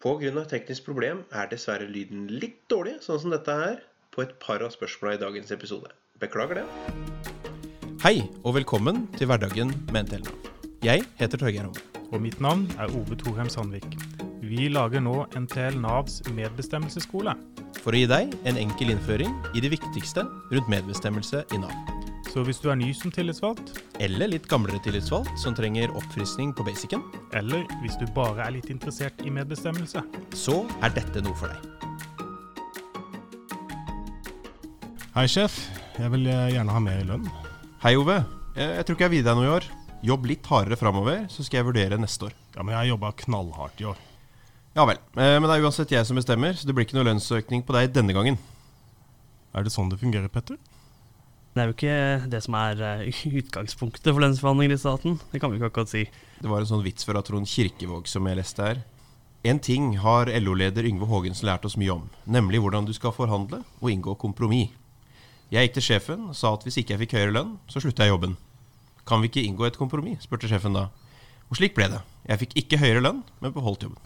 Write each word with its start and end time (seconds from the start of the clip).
Pga. 0.00 0.46
teknisk 0.48 0.86
problem 0.86 1.26
er 1.28 1.48
dessverre 1.50 1.84
lyden 1.84 2.24
litt 2.32 2.62
dårlig, 2.72 2.94
sånn 3.04 3.18
som 3.20 3.34
dette 3.34 3.52
her, 3.52 3.82
på 4.08 4.22
et 4.24 4.32
par 4.40 4.62
av 4.64 4.72
spørsmåla 4.72 5.18
i 5.18 5.20
dagens 5.20 5.52
episode. 5.52 5.92
Beklager 6.18 6.62
det. 6.62 6.64
Hei 8.00 8.22
og 8.40 8.56
velkommen 8.56 9.04
til 9.18 9.28
Hverdagen 9.28 9.74
med 9.92 10.08
NTL 10.08 10.24
Nav. 10.24 10.48
Jeg 10.80 11.04
heter 11.20 11.36
Torgeir 11.36 11.68
Homme. 11.68 11.84
Og 12.10 12.24
mitt 12.24 12.40
navn 12.40 12.64
er 12.80 12.88
Ove 12.96 13.20
Thorheim 13.20 13.52
Sandvik. 13.52 13.92
Vi 14.40 14.72
lager 14.72 15.04
nå 15.04 15.26
NTL 15.36 15.76
Navs 15.84 16.22
medbestemmelsesskole. 16.32 17.36
For 17.84 17.92
å 17.92 18.00
gi 18.00 18.08
deg 18.08 18.32
en 18.48 18.64
enkel 18.64 18.96
innføring 18.96 19.36
i 19.52 19.60
det 19.60 19.76
viktigste 19.76 20.24
rundt 20.24 20.72
medbestemmelse 20.72 21.44
i 21.52 21.60
Nav. 21.60 21.89
Så 22.30 22.44
hvis 22.46 22.60
du 22.62 22.68
er 22.70 22.76
ny 22.78 22.92
som 22.94 23.10
tillitsvalgt, 23.10 23.72
Eller 23.98 24.30
litt 24.30 24.46
gamlere 24.48 24.78
tillitsvalgt 24.84 25.34
som 25.42 25.54
trenger 25.58 25.90
oppfriskning 25.98 26.52
på 26.54 26.62
basicen, 26.64 27.02
eller 27.34 27.64
hvis 27.82 27.98
du 27.98 28.06
bare 28.14 28.44
er 28.46 28.54
litt 28.54 28.70
interessert 28.70 29.18
i 29.26 29.32
medbestemmelse, 29.34 30.02
så 30.38 30.60
er 30.80 30.94
dette 30.94 31.24
noe 31.26 31.34
for 31.34 31.50
deg. 31.50 31.58
Hei, 35.16 35.26
sjef. 35.26 35.58
Jeg 35.98 36.12
vil 36.14 36.28
eh, 36.30 36.52
gjerne 36.54 36.70
ha 36.76 36.80
mer 36.80 37.02
i 37.02 37.08
lønn. 37.08 37.26
Hei, 37.82 37.96
Ove. 37.98 38.20
Jeg, 38.54 38.76
jeg 38.78 38.86
tror 38.86 38.96
ikke 38.96 39.08
jeg 39.08 39.14
vil 39.16 39.26
deg 39.26 39.36
noe 39.40 39.48
i 39.48 39.52
år. 39.56 39.66
Jobb 40.06 40.30
litt 40.30 40.46
hardere 40.48 40.78
framover, 40.80 41.26
så 41.28 41.42
skal 41.44 41.60
jeg 41.60 41.66
vurdere 41.72 41.98
neste 42.00 42.30
år. 42.30 42.36
Ja, 42.54 42.62
Men 42.62 42.76
jeg 42.76 42.78
har 42.84 42.90
jobba 42.94 43.10
knallhardt 43.26 43.82
i 43.82 43.90
år. 43.90 43.98
Ja 44.78 44.86
vel. 44.86 45.02
Eh, 45.18 45.34
Men 45.42 45.50
det 45.50 45.56
er 45.58 45.66
uansett 45.66 45.90
jeg 45.98 46.06
som 46.06 46.16
bestemmer, 46.16 46.54
så 46.54 46.62
det 46.70 46.78
blir 46.78 46.86
ikke 46.86 46.96
noe 47.00 47.10
lønnsøkning 47.10 47.66
på 47.66 47.74
deg 47.74 47.90
denne 47.98 48.14
gangen. 48.14 48.38
Er 49.50 49.66
det 49.66 49.74
sånn 49.74 49.90
det 49.90 49.98
fungerer, 49.98 50.30
Petter? 50.30 50.56
Det 51.50 51.62
er 51.62 51.66
jo 51.66 51.74
ikke 51.74 52.30
det 52.30 52.40
som 52.44 52.54
er 52.54 52.82
eh, 52.86 53.22
utgangspunktet 53.40 54.12
for 54.12 54.22
lønnsforhandlinger 54.22 54.76
i 54.76 54.80
staten. 54.80 55.18
Det 55.32 55.40
kan 55.42 55.50
vi 55.50 55.58
ikke 55.58 55.72
akkurat 55.72 55.90
si. 55.90 56.04
Det 56.40 56.50
var 56.50 56.62
en 56.62 56.70
sånn 56.70 56.84
vits 56.84 57.06
fra 57.06 57.22
Trond 57.26 57.48
Kirkevåg 57.50 58.06
som 58.10 58.28
jeg 58.30 58.38
leste 58.38 58.66
her. 58.66 58.82
En 59.42 59.58
ting 59.58 59.94
har 60.02 60.28
LO-leder 60.28 60.84
Yngve 60.84 61.08
Haagensen 61.08 61.48
lært 61.48 61.64
oss 61.64 61.78
mye 61.80 61.94
om, 61.94 62.04
nemlig 62.28 62.60
hvordan 62.60 62.84
du 62.84 62.92
skal 62.92 63.14
forhandle 63.16 63.62
og 63.80 63.88
inngå 63.88 64.14
kompromiss. 64.20 64.76
Jeg 65.50 65.66
gikk 65.66 65.78
til 65.80 65.86
sjefen 65.88 66.28
og 66.30 66.36
sa 66.38 66.52
at 66.54 66.62
hvis 66.62 66.76
ikke 66.78 66.94
jeg 66.94 67.00
fikk 67.00 67.14
høyere 67.16 67.34
lønn, 67.34 67.54
så 67.66 67.80
slutta 67.82 68.06
jeg 68.06 68.12
jobben. 68.12 68.36
Kan 69.08 69.24
vi 69.24 69.30
ikke 69.32 69.42
inngå 69.42 69.64
et 69.66 69.78
kompromiss? 69.80 70.28
spurte 70.28 70.46
sjefen 70.46 70.76
da. 70.76 70.84
Og 71.50 71.58
slik 71.58 71.74
ble 71.74 71.88
det. 71.90 72.00
Jeg 72.30 72.38
fikk 72.44 72.52
ikke 72.60 72.78
høyere 72.78 73.00
lønn, 73.02 73.22
men 73.42 73.52
beholdt 73.54 73.82
jobben. 73.82 73.98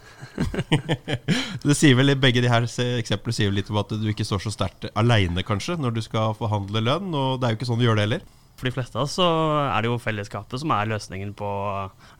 det 1.67 1.77
sier 1.77 1.97
vel, 1.99 2.15
Begge 2.17 2.41
de 2.41 2.49
her 2.49 2.65
eksemplene 2.65 3.37
sier 3.37 3.51
vel 3.51 3.59
litt 3.61 3.73
om 3.73 3.81
at 3.83 3.93
du 3.93 4.07
ikke 4.09 4.25
står 4.25 4.47
så 4.47 4.53
sterkt 4.55 4.87
aleine, 4.97 5.45
kanskje, 5.45 5.77
når 5.77 5.99
du 5.99 6.01
skal 6.07 6.33
forhandle 6.39 6.81
lønn. 6.81 7.11
Og 7.13 7.37
det 7.41 7.49
er 7.49 7.55
jo 7.55 7.61
ikke 7.61 7.69
sånn 7.69 7.83
du 7.83 7.85
gjør 7.85 8.01
det 8.01 8.07
heller. 8.07 8.25
For 8.55 8.71
de 8.71 8.75
fleste 8.77 8.97
av 8.97 9.05
oss 9.05 9.19
så 9.19 9.27
er 9.67 9.83
det 9.83 9.91
jo 9.91 10.01
fellesskapet 10.01 10.63
som 10.63 10.73
er 10.73 10.89
løsningen 10.89 11.35
på 11.37 11.51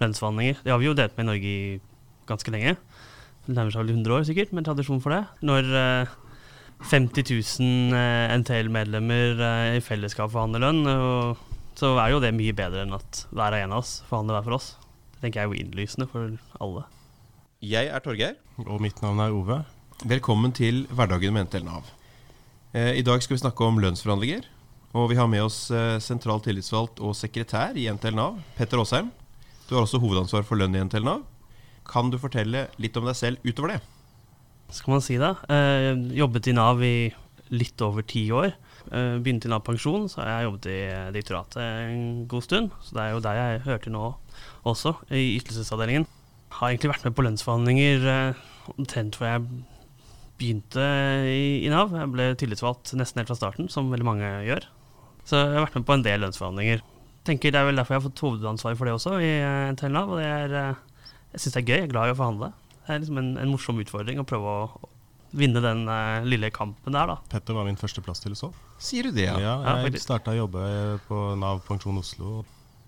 lønnsforhandlinger. 0.03 0.61
Det 0.67 0.75
har 0.75 0.83
vi 0.83 0.91
jo 0.91 0.99
delt 0.99 1.17
med 1.17 1.25
i 1.25 1.31
Norge 1.31 1.55
i 1.55 1.81
ganske 2.29 2.53
lenge. 2.53 2.77
Det 3.47 3.55
nærmer 3.55 3.73
seg 3.73 3.85
vel 3.85 3.95
100 3.95 4.19
år 4.19 4.29
sikkert, 4.29 4.53
med 4.57 4.69
tradisjon 4.69 5.03
for 5.05 5.15
det. 5.15 5.23
Når 5.47 5.73
eh, 5.81 6.15
50 6.91 7.33
000 7.63 7.97
eh, 7.97 8.37
NTL-medlemmer 8.43 9.45
eh, 9.49 9.73
i 9.79 9.85
fellesskap 9.85 10.35
forhandler 10.35 10.67
lønn, 10.67 10.85
så 11.79 11.97
er 11.97 12.13
jo 12.13 12.23
det 12.23 12.35
mye 12.37 12.55
bedre 12.57 12.85
enn 12.85 12.97
at 12.97 13.25
hver 13.33 13.55
og 13.57 13.63
en 13.63 13.77
av 13.79 13.85
oss 13.85 14.01
forhandler 14.11 14.41
hver 14.41 14.51
for 14.51 14.59
oss. 14.59 14.75
Tenker 15.25 15.41
jeg 15.41 15.49
er 15.49 15.53
jo 15.55 15.61
innlysende 15.63 16.05
for 16.05 16.35
alle. 16.61 16.83
Jeg 17.65 17.89
er 17.89 18.03
Torgeir. 18.05 18.35
Og 18.67 18.83
mitt 18.85 18.99
navn 19.01 19.23
er 19.25 19.33
Ove. 19.33 19.63
Velkommen 20.05 20.53
til 20.53 20.83
Hverdagen 20.93 21.33
med 21.33 21.47
NTL 21.47 21.65
Nav. 21.65 21.87
Eh, 22.77 22.99
I 23.01 23.05
dag 23.07 23.23
skal 23.25 23.39
vi 23.39 23.41
snakke 23.41 23.65
om 23.65 23.81
lønnsforhandlinger. 23.81 24.45
Og 24.93 25.09
vi 25.09 25.17
har 25.17 25.31
med 25.33 25.47
oss 25.47 25.71
eh, 25.73 25.97
sentral 26.05 26.45
tillitsvalgt 26.45 27.01
og 27.01 27.17
sekretær 27.17 27.73
i 27.81 27.87
NTL 27.89 28.19
Nav, 28.19 28.37
Petter 28.59 28.83
Aasheim. 28.83 29.09
Du 29.65 29.79
har 29.79 29.87
også 29.87 30.03
hovedansvar 30.03 30.45
for 30.45 30.61
lønn 30.61 30.77
i 30.77 30.85
NTL 30.85 31.09
Nav. 31.09 31.25
Kan 31.89 32.13
du 32.13 32.21
fortelle 32.21 32.67
litt 32.77 33.01
om 33.01 33.09
deg 33.09 33.17
selv 33.17 33.49
utover 33.49 33.79
det? 33.79 33.81
skal 34.75 34.93
man 34.93 35.03
si 35.05 35.17
det? 35.21 35.33
Eh, 35.49 35.91
jobbet 36.21 36.53
i 36.53 36.57
Nav 36.57 36.85
i 36.85 36.97
litt 37.55 37.81
over 37.81 38.05
ti 38.05 38.27
år. 38.29 38.53
Eh, 38.93 39.17
begynte 39.25 39.49
i 39.49 39.53
Nav 39.53 39.63
pensjon, 39.65 40.09
så 40.13 40.21
har 40.21 40.29
jeg 40.29 40.49
jobbet 40.49 40.67
i 40.69 40.81
direktoratet 41.15 41.61
en 41.63 42.27
god 42.29 42.45
stund. 42.45 42.75
Så 42.85 42.97
det 42.97 43.05
er 43.05 43.15
jo 43.15 43.23
der 43.25 43.39
jeg 43.39 43.63
hører 43.65 43.85
til 43.85 43.95
nå 43.95 44.09
også, 44.69 44.93
i 45.11 45.39
ytelsesavdelingen. 45.39 46.07
Har 46.59 46.71
egentlig 46.71 46.93
vært 46.93 47.07
med 47.07 47.17
på 47.17 47.25
lønnsforhandlinger 47.25 48.09
eh, 48.13 48.43
omtrent 48.77 49.17
før 49.17 49.31
jeg 49.33 49.47
begynte 50.39 50.85
i, 51.31 51.65
i 51.65 51.71
Nav. 51.73 51.95
Jeg 51.97 52.13
ble 52.13 52.31
tillitsvalgt 52.39 52.93
nesten 52.99 53.23
helt 53.23 53.33
fra 53.33 53.39
starten, 53.39 53.71
som 53.73 53.89
veldig 53.93 54.09
mange 54.09 54.33
gjør. 54.49 54.69
Så 55.25 55.41
jeg 55.41 55.57
har 55.57 55.65
vært 55.65 55.79
med 55.81 55.89
på 55.89 55.97
en 55.97 56.05
del 56.05 56.25
lønnsforhandlinger. 56.27 56.85
Tenker 57.25 57.55
Det 57.55 57.61
er 57.61 57.71
vel 57.71 57.81
derfor 57.81 57.97
jeg 57.97 58.03
har 58.03 58.09
fått 58.11 58.21
hovedansvar 58.27 58.75
for 58.77 58.85
det 58.85 58.99
også 58.99 59.17
i 59.17 59.31
eh, 59.39 59.71
NTL 59.73 59.97
Nav. 59.97 60.13
Og 60.13 60.21
det 60.21 60.29
er, 60.29 60.59
eh, 60.61 61.15
jeg 61.33 61.45
syns 61.45 61.57
det 61.57 61.63
er 61.63 61.71
gøy, 61.71 61.79
jeg 61.79 61.89
er 61.89 61.95
glad 61.95 62.11
i 62.11 62.15
å 62.17 62.21
forhandle. 62.21 62.51
Det 62.85 62.93
er 62.93 63.01
liksom 63.01 63.23
en, 63.23 63.31
en 63.41 63.55
morsom 63.55 63.81
utfordring 63.81 64.21
å 64.21 64.29
prøve 64.29 64.59
å 64.61 64.91
vinne 65.35 65.63
den 65.65 65.85
uh, 65.91 66.25
lille 66.27 66.51
kampen 66.55 66.95
der, 66.95 67.11
da. 67.11 67.19
Petter 67.33 67.57
var 67.57 67.67
min 67.69 67.79
førsteplass 67.81 68.23
til 68.23 68.33
plasstillitsvalgt. 68.33 68.63
Sier 68.83 69.09
du 69.09 69.17
det, 69.17 69.29
ja? 69.29 69.37
Ja, 69.43 69.57
jeg 69.83 69.97
ja, 69.97 70.03
starta 70.03 70.35
å 70.35 70.39
jobbe 70.45 70.65
på 71.09 71.27
Nav 71.41 71.65
pensjon 71.67 71.99
Oslo. 72.01 72.45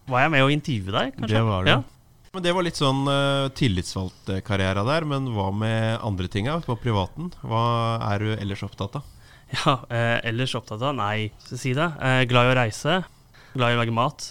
Var 0.07 0.27
jeg 0.27 0.35
med 0.37 0.47
å 0.47 0.51
intervjue 0.55 0.95
deg, 0.95 1.13
kanskje? 1.19 1.35
Det 1.35 1.45
var 1.47 1.67
det. 1.67 1.77
Ja. 1.77 1.83
Men 2.37 2.45
Det 2.45 2.53
var 2.53 2.67
litt 2.67 2.79
sånn 2.79 3.03
uh, 3.09 3.49
tillitsvalgtkarriera 3.57 4.87
der. 4.87 5.07
Men 5.09 5.31
hva 5.35 5.51
med 5.55 5.99
andre 6.05 6.31
tinga 6.31 6.59
på 6.67 6.79
privaten? 6.83 7.31
Hva 7.43 7.67
er 8.13 8.23
du 8.25 8.33
ellers 8.37 8.65
opptatt 8.67 9.01
av? 9.01 9.13
Ja, 9.57 9.77
eh, 9.95 10.17
ellers 10.27 10.57
opptatt 10.59 10.83
av 10.83 10.97
Nei, 10.99 11.31
skal 11.39 11.55
jeg 11.55 11.63
si 11.63 11.73
det. 11.79 11.87
Eh, 12.03 12.25
glad 12.27 12.49
i 12.49 12.51
å 12.51 12.59
reise. 12.59 12.97
Glad 13.55 13.73
i 13.73 13.77
å 13.77 13.81
lage 13.81 13.95
mat. 13.95 14.27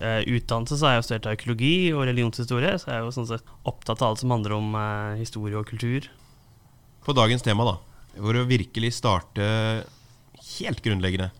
Eh, 0.00 0.22
utdannelse 0.32 0.78
så 0.78 0.86
har 0.86 0.94
jeg 0.94 1.00
jo 1.00 1.06
studert 1.08 1.30
arkeologi 1.34 1.74
og 1.92 2.06
religionshistorie, 2.08 2.76
så 2.80 2.88
jeg 2.88 2.98
er 2.98 3.04
jo 3.04 3.14
sånn 3.16 3.28
sett 3.28 3.54
opptatt 3.68 4.00
av 4.00 4.12
alt 4.12 4.22
som 4.22 4.32
handler 4.32 4.56
om 4.56 4.76
eh, 4.76 5.20
historie 5.20 5.58
og 5.58 5.68
kultur. 5.68 6.08
På 7.04 7.14
dagens 7.16 7.44
tema, 7.44 7.64
da. 7.64 7.76
For 8.18 8.36
å 8.36 8.48
virkelig 8.48 8.92
starte 8.98 9.44
helt 10.58 10.82
grunnleggende. 10.84 11.30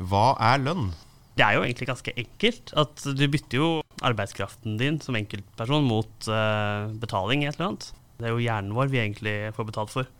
Hva 0.00 0.32
er 0.52 0.62
lønn? 0.62 0.88
Det 1.34 1.44
er 1.44 1.56
jo 1.56 1.64
egentlig 1.66 1.88
ganske 1.90 2.14
enkelt. 2.16 2.72
At 2.78 3.04
du 3.04 3.24
bytter 3.28 3.60
jo 3.60 3.68
arbeidskraften 4.04 4.78
din 4.80 5.00
som 5.02 5.18
enkeltperson 5.18 5.86
mot 5.86 6.28
uh, 6.30 6.90
betaling 7.02 7.44
i 7.44 7.50
et 7.50 7.58
eller 7.58 7.72
annet. 7.72 7.90
Det 8.18 8.28
er 8.28 8.34
jo 8.34 8.42
hjernen 8.44 8.76
vår 8.76 8.92
vi 8.92 9.02
egentlig 9.02 9.36
får 9.56 9.68
betalt 9.70 9.92
for 9.92 10.10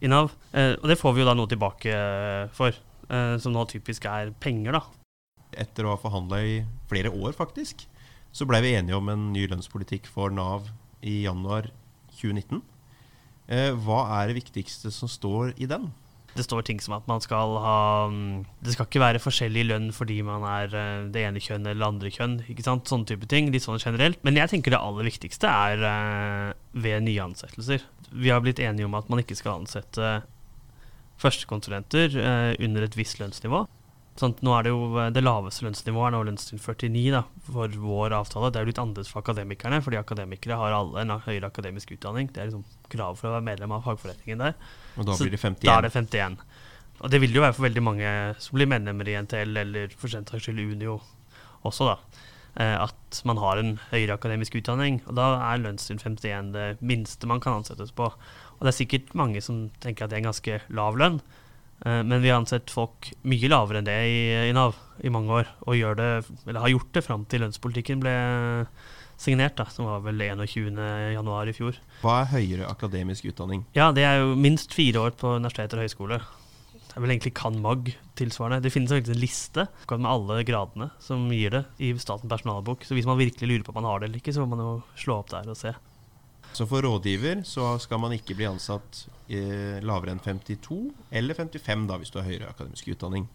i 0.00 0.10
Nav. 0.10 0.32
Uh, 0.54 0.76
og 0.78 0.86
det 0.92 1.00
får 1.00 1.16
vi 1.16 1.24
jo 1.24 1.28
da 1.28 1.36
noe 1.36 1.50
tilbake 1.50 2.00
for, 2.56 2.76
uh, 3.10 3.36
som 3.42 3.56
nå 3.56 3.66
typisk 3.72 4.06
er 4.10 4.34
penger, 4.42 4.78
da. 4.78 4.84
Etter 5.64 5.88
å 5.88 5.96
ha 5.96 6.00
forhandla 6.00 6.42
i 6.46 6.60
flere 6.92 7.10
år, 7.10 7.34
faktisk, 7.34 7.88
så 8.30 8.46
blei 8.46 8.62
vi 8.62 8.76
enige 8.78 8.98
om 9.00 9.08
en 9.10 9.30
ny 9.34 9.48
lønnspolitikk 9.50 10.06
for 10.06 10.30
Nav 10.30 10.68
i 11.02 11.24
januar 11.24 11.72
2019. 12.20 12.60
Eh, 13.50 13.72
hva 13.82 14.04
er 14.20 14.30
det 14.30 14.38
viktigste 14.38 14.92
som 14.94 15.10
står 15.10 15.56
i 15.58 15.66
den? 15.70 15.88
Det 16.30 16.44
står 16.46 16.62
ting 16.62 16.78
som 16.78 16.94
at 16.94 17.08
man 17.10 17.18
skal 17.18 17.56
ha 17.58 18.06
mm, 18.06 18.44
Det 18.62 18.76
skal 18.76 18.86
ikke 18.86 19.02
være 19.02 19.22
forskjellig 19.22 19.64
lønn 19.66 19.88
fordi 19.90 20.20
man 20.22 20.44
er 20.46 20.76
eh, 20.78 21.08
det 21.10 21.24
ene 21.26 21.42
kjønn 21.42 21.66
eller 21.66 21.80
det 21.82 21.88
andre 21.88 22.12
kjønn. 22.14 22.36
ikke 22.46 22.66
sant? 22.66 22.86
Sånne 22.86 23.10
type 23.10 23.26
ting. 23.30 23.50
Litt 23.50 23.66
sånn 23.66 23.82
generelt. 23.82 24.22
Men 24.26 24.38
jeg 24.38 24.52
tenker 24.52 24.76
det 24.76 24.82
aller 24.82 25.10
viktigste 25.10 25.50
er 25.50 25.82
eh, 25.90 26.52
ved 26.78 27.02
nye 27.08 27.26
ansettelser. 27.26 27.82
Vi 28.10 28.30
har 28.30 28.42
blitt 28.44 28.62
enige 28.62 28.86
om 28.86 28.94
at 28.98 29.10
man 29.10 29.24
ikke 29.24 29.38
skal 29.38 29.58
ansette 29.58 30.20
førstekonsulenter 31.20 32.14
under 32.64 32.86
et 32.86 32.94
visst 32.96 33.18
lønnsnivå. 33.20 33.58
Sånn, 34.20 34.34
nå 34.44 34.52
er 34.52 34.66
det 34.66 34.72
jo 34.74 34.80
eh, 35.00 35.10
det 35.16 35.22
laveste 35.24 35.64
lønnsnivået 35.64 36.10
er 36.10 36.14
nå 36.16 36.18
lønnstrinn 36.28 36.60
49 36.60 37.04
da, 37.14 37.22
for 37.46 37.76
vår 37.82 38.12
avtale. 38.18 38.50
Det 38.52 38.60
er 38.60 38.66
jo 38.66 38.70
litt 38.72 38.80
annerledes 38.82 39.12
for 39.12 39.22
akademikerne, 39.24 39.78
fordi 39.84 39.96
akademikere 40.00 40.58
har 40.60 40.76
alle 40.76 41.04
en 41.06 41.14
høyere 41.24 41.48
akademisk 41.48 41.94
utdanning. 41.96 42.28
Det 42.34 42.42
er 42.42 42.50
liksom 42.50 42.66
krav 42.92 43.16
for 43.16 43.30
å 43.30 43.36
være 43.38 43.46
medlem 43.48 43.72
av 43.76 43.86
fagforeningen 43.86 44.42
der. 44.44 44.58
Og 44.98 45.08
da 45.08 45.16
Så 45.16 45.24
blir 45.24 45.32
det 45.38 45.40
51. 45.40 45.64
Da 45.64 45.78
er 45.78 45.88
det 45.88 45.92
51. 45.96 46.36
Og 47.00 47.08
det 47.14 47.20
vil 47.22 47.32
jo 47.38 47.40
være 47.46 47.56
for 47.56 47.64
veldig 47.64 47.82
mange 47.86 48.10
som 48.44 48.58
blir 48.58 48.68
medlemmer 48.68 49.08
i 49.08 49.16
NTL, 49.24 49.56
eller 49.56 49.94
for 49.96 50.12
den 50.12 50.28
saks 50.28 50.44
skyld 50.50 50.60
Unio 50.60 50.98
også, 51.64 51.88
da. 51.88 51.96
eh, 52.60 52.76
At 52.84 53.22
man 53.24 53.40
har 53.40 53.56
en 53.56 53.78
høyere 53.90 54.18
akademisk 54.20 54.58
utdanning. 54.60 55.00
Og 55.06 55.16
da 55.16 55.30
er 55.48 55.62
lønnstrinn 55.64 56.02
51 56.02 56.52
det 56.52 56.66
minste 56.84 57.26
man 57.30 57.40
kan 57.40 57.62
ansettes 57.62 57.94
på. 57.96 58.10
Og 58.12 58.60
det 58.60 58.74
er 58.74 58.80
sikkert 58.84 59.14
mange 59.16 59.40
som 59.40 59.70
tenker 59.80 60.04
at 60.04 60.12
det 60.12 60.18
er 60.18 60.26
en 60.26 60.32
ganske 60.34 60.60
lav 60.68 61.00
lønn. 61.00 61.22
Eh, 61.84 62.00
Men 62.02 62.22
vi 62.22 62.30
har 62.30 62.40
ansett 62.40 62.70
folk 62.72 63.12
mye 63.22 63.50
lavere 63.50 63.80
enn 63.80 63.88
det 63.88 63.98
i, 64.08 64.22
i 64.48 64.56
Nav 64.56 64.78
i 65.02 65.12
mange 65.12 65.42
år. 65.42 65.52
Og 65.66 65.76
det, 65.98 66.10
eller 66.46 66.64
har 66.64 66.74
gjort 66.74 66.96
det 66.96 67.04
fram 67.06 67.26
til 67.28 67.44
lønnspolitikken 67.44 68.02
ble 68.02 68.16
signert, 69.20 69.58
da, 69.58 69.66
som 69.68 69.88
var 69.88 70.00
vel 70.04 70.20
21. 70.20 70.78
januar 71.14 71.48
i 71.50 71.54
fjor. 71.56 71.76
Hva 72.00 72.22
er 72.22 72.30
høyere 72.32 72.68
akademisk 72.70 73.26
utdanning? 73.28 73.66
Ja, 73.76 73.90
det 73.92 74.06
er 74.08 74.22
jo 74.22 74.36
minst 74.38 74.72
fire 74.76 75.08
år 75.08 75.16
på 75.20 75.36
universitet 75.36 75.76
og 75.76 75.84
høyskole. 75.84 76.20
Det 76.90 76.96
er 76.98 77.04
vel 77.04 77.12
egentlig 77.14 77.36
CanMag 77.38 77.92
tilsvarende. 78.18 78.64
Det 78.64 78.72
finnes 78.74 78.90
en 78.96 79.20
liste 79.20 79.66
med 79.92 80.08
alle 80.10 80.40
gradene 80.48 80.88
som 81.02 81.28
gir 81.30 81.52
det 81.54 81.62
i 81.78 81.92
Statens 82.00 82.32
personalbok. 82.32 82.82
Så 82.82 82.96
hvis 82.96 83.06
man 83.06 83.20
virkelig 83.20 83.46
lurer 83.46 83.66
på 83.66 83.74
om 83.74 83.78
man 83.78 83.90
har 83.92 84.00
det 84.00 84.08
eller 84.08 84.22
ikke, 84.22 84.34
så 84.34 84.42
må 84.42 84.56
man 84.56 84.64
jo 84.64 84.72
slå 84.98 85.20
opp 85.20 85.30
der 85.30 85.52
og 85.52 85.58
se. 85.60 85.74
Så 86.56 86.66
for 86.68 86.82
rådgiver 86.84 87.44
så 87.46 87.72
skal 87.82 88.00
man 88.02 88.14
ikke 88.16 88.34
bli 88.38 88.48
ansatt 88.48 89.04
eh, 89.30 89.78
lavere 89.86 90.16
enn 90.16 90.22
52, 90.22 90.80
eller 91.20 91.38
55 91.38 91.86
da, 91.88 91.98
hvis 92.00 92.10
du 92.10 92.18
har 92.20 92.26
høyere 92.26 92.50
akademisk 92.50 92.90
utdanning. 92.94 93.28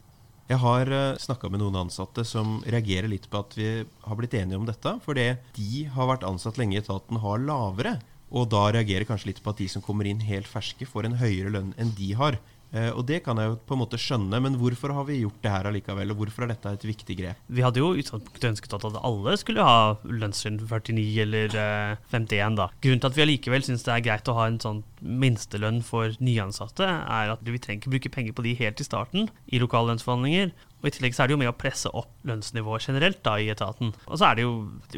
Jeg 0.46 0.62
har 0.62 0.90
uh, 0.94 1.18
snakka 1.18 1.50
med 1.50 1.64
noen 1.64 1.80
ansatte 1.88 2.22
som 2.28 2.60
reagerer 2.70 3.10
litt 3.10 3.26
på 3.32 3.40
at 3.42 3.56
vi 3.58 3.70
har 3.82 4.18
blitt 4.20 4.36
enige 4.38 4.60
om 4.60 4.68
dette, 4.68 4.92
fordi 5.02 5.32
de 5.56 5.86
har 5.96 6.12
vært 6.12 6.26
ansatt 6.28 6.60
lenge 6.62 6.78
i 6.78 6.84
etaten, 6.84 7.18
har 7.24 7.42
lavere 7.42 7.96
Og 8.30 8.50
da 8.52 8.68
reagerer 8.74 9.08
kanskje 9.10 9.32
litt 9.32 9.42
på 9.42 9.54
at 9.54 9.62
de 9.62 9.68
som 9.72 9.82
kommer 9.86 10.06
inn 10.06 10.22
helt 10.26 10.50
ferske, 10.50 10.86
får 10.86 11.08
en 11.08 11.18
høyere 11.18 11.54
lønn 11.54 11.74
enn 11.82 11.94
de 11.98 12.12
har. 12.20 12.38
Eh, 12.76 12.90
og 12.92 13.06
det 13.08 13.22
kan 13.24 13.40
jeg 13.40 13.48
jo 13.54 13.56
på 13.70 13.76
en 13.78 13.80
måte 13.86 13.96
skjønne, 14.02 14.40
men 14.44 14.58
hvorfor 14.60 14.92
har 14.98 15.06
vi 15.08 15.22
gjort 15.22 15.38
det 15.46 15.52
her 15.54 15.70
allikevel? 15.70 16.12
Og 16.12 16.18
hvorfor 16.20 16.44
er 16.44 16.52
dette 16.52 16.74
et 16.76 16.84
viktig 16.90 17.16
grep? 17.22 17.40
Vi 17.48 17.64
hadde 17.64 17.80
jo 17.80 17.94
utgangspunktet 17.96 18.50
ønsket 18.52 18.76
at 18.76 19.00
alle 19.00 19.36
skulle 19.40 19.64
ha 19.64 19.96
lønnstrinn 20.04 20.60
49 20.60 21.06
eller 21.24 21.56
eh, 21.56 21.96
51, 22.12 22.58
da. 22.60 22.68
Grunnen 22.84 23.00
til 23.06 23.12
at 23.14 23.16
vi 23.16 23.24
allikevel 23.26 23.64
syns 23.64 23.88
det 23.88 23.96
er 23.96 24.04
greit 24.10 24.28
å 24.28 24.36
ha 24.36 24.50
en 24.52 24.60
sånn 24.60 24.84
minstelønn 25.06 25.82
for 25.86 26.12
nyansatte, 26.20 26.84
er 26.86 27.32
at 27.36 27.44
vi 27.48 27.60
trenger 27.62 27.82
ikke 27.86 27.94
bruke 27.96 28.12
penger 28.18 28.36
på 28.38 28.44
de 28.46 28.56
helt 28.60 28.82
i 28.84 28.88
starten 28.88 29.30
i 29.54 29.60
lokale 29.62 29.94
lønnsforhandlinger. 29.94 30.52
Og 30.84 30.90
I 30.90 30.94
tillegg 30.94 31.16
så 31.18 31.24
er 31.24 31.30
det 31.32 31.34
jo 31.38 31.42
med 31.42 31.50
å 31.50 31.58
presse 31.58 31.90
opp 31.98 32.12
lønnsnivået 32.30 32.86
generelt 32.90 33.22
da 33.26 33.38
i 33.42 33.48
etaten. 33.50 33.94
Og 34.06 34.20
så 34.20 34.28
er 34.30 34.38
det 34.38 34.44
jo 34.46 34.52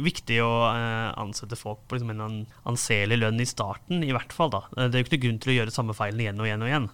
viktig 0.04 0.42
å 0.44 0.52
eh, 0.74 1.12
ansette 1.22 1.56
folk 1.60 1.86
på 1.88 1.96
liksom 2.00 2.12
en 2.16 2.24
an- 2.26 2.46
anselig 2.68 3.22
lønn 3.22 3.40
i 3.40 3.48
starten, 3.48 4.02
i 4.04 4.12
hvert 4.16 4.34
fall. 4.36 4.52
da. 4.52 4.64
Eh, 4.76 4.88
Det 4.90 4.98
er 4.98 5.04
jo 5.04 5.08
ikke 5.08 5.16
noe 5.18 5.26
grunn 5.28 5.40
til 5.46 5.54
å 5.54 5.58
gjøre 5.62 5.76
samme 5.78 5.96
feilen 5.96 6.24
igjen 6.26 6.42
og 6.44 6.50
igjen 6.50 6.66
og 6.66 6.72
igjen. 6.74 6.90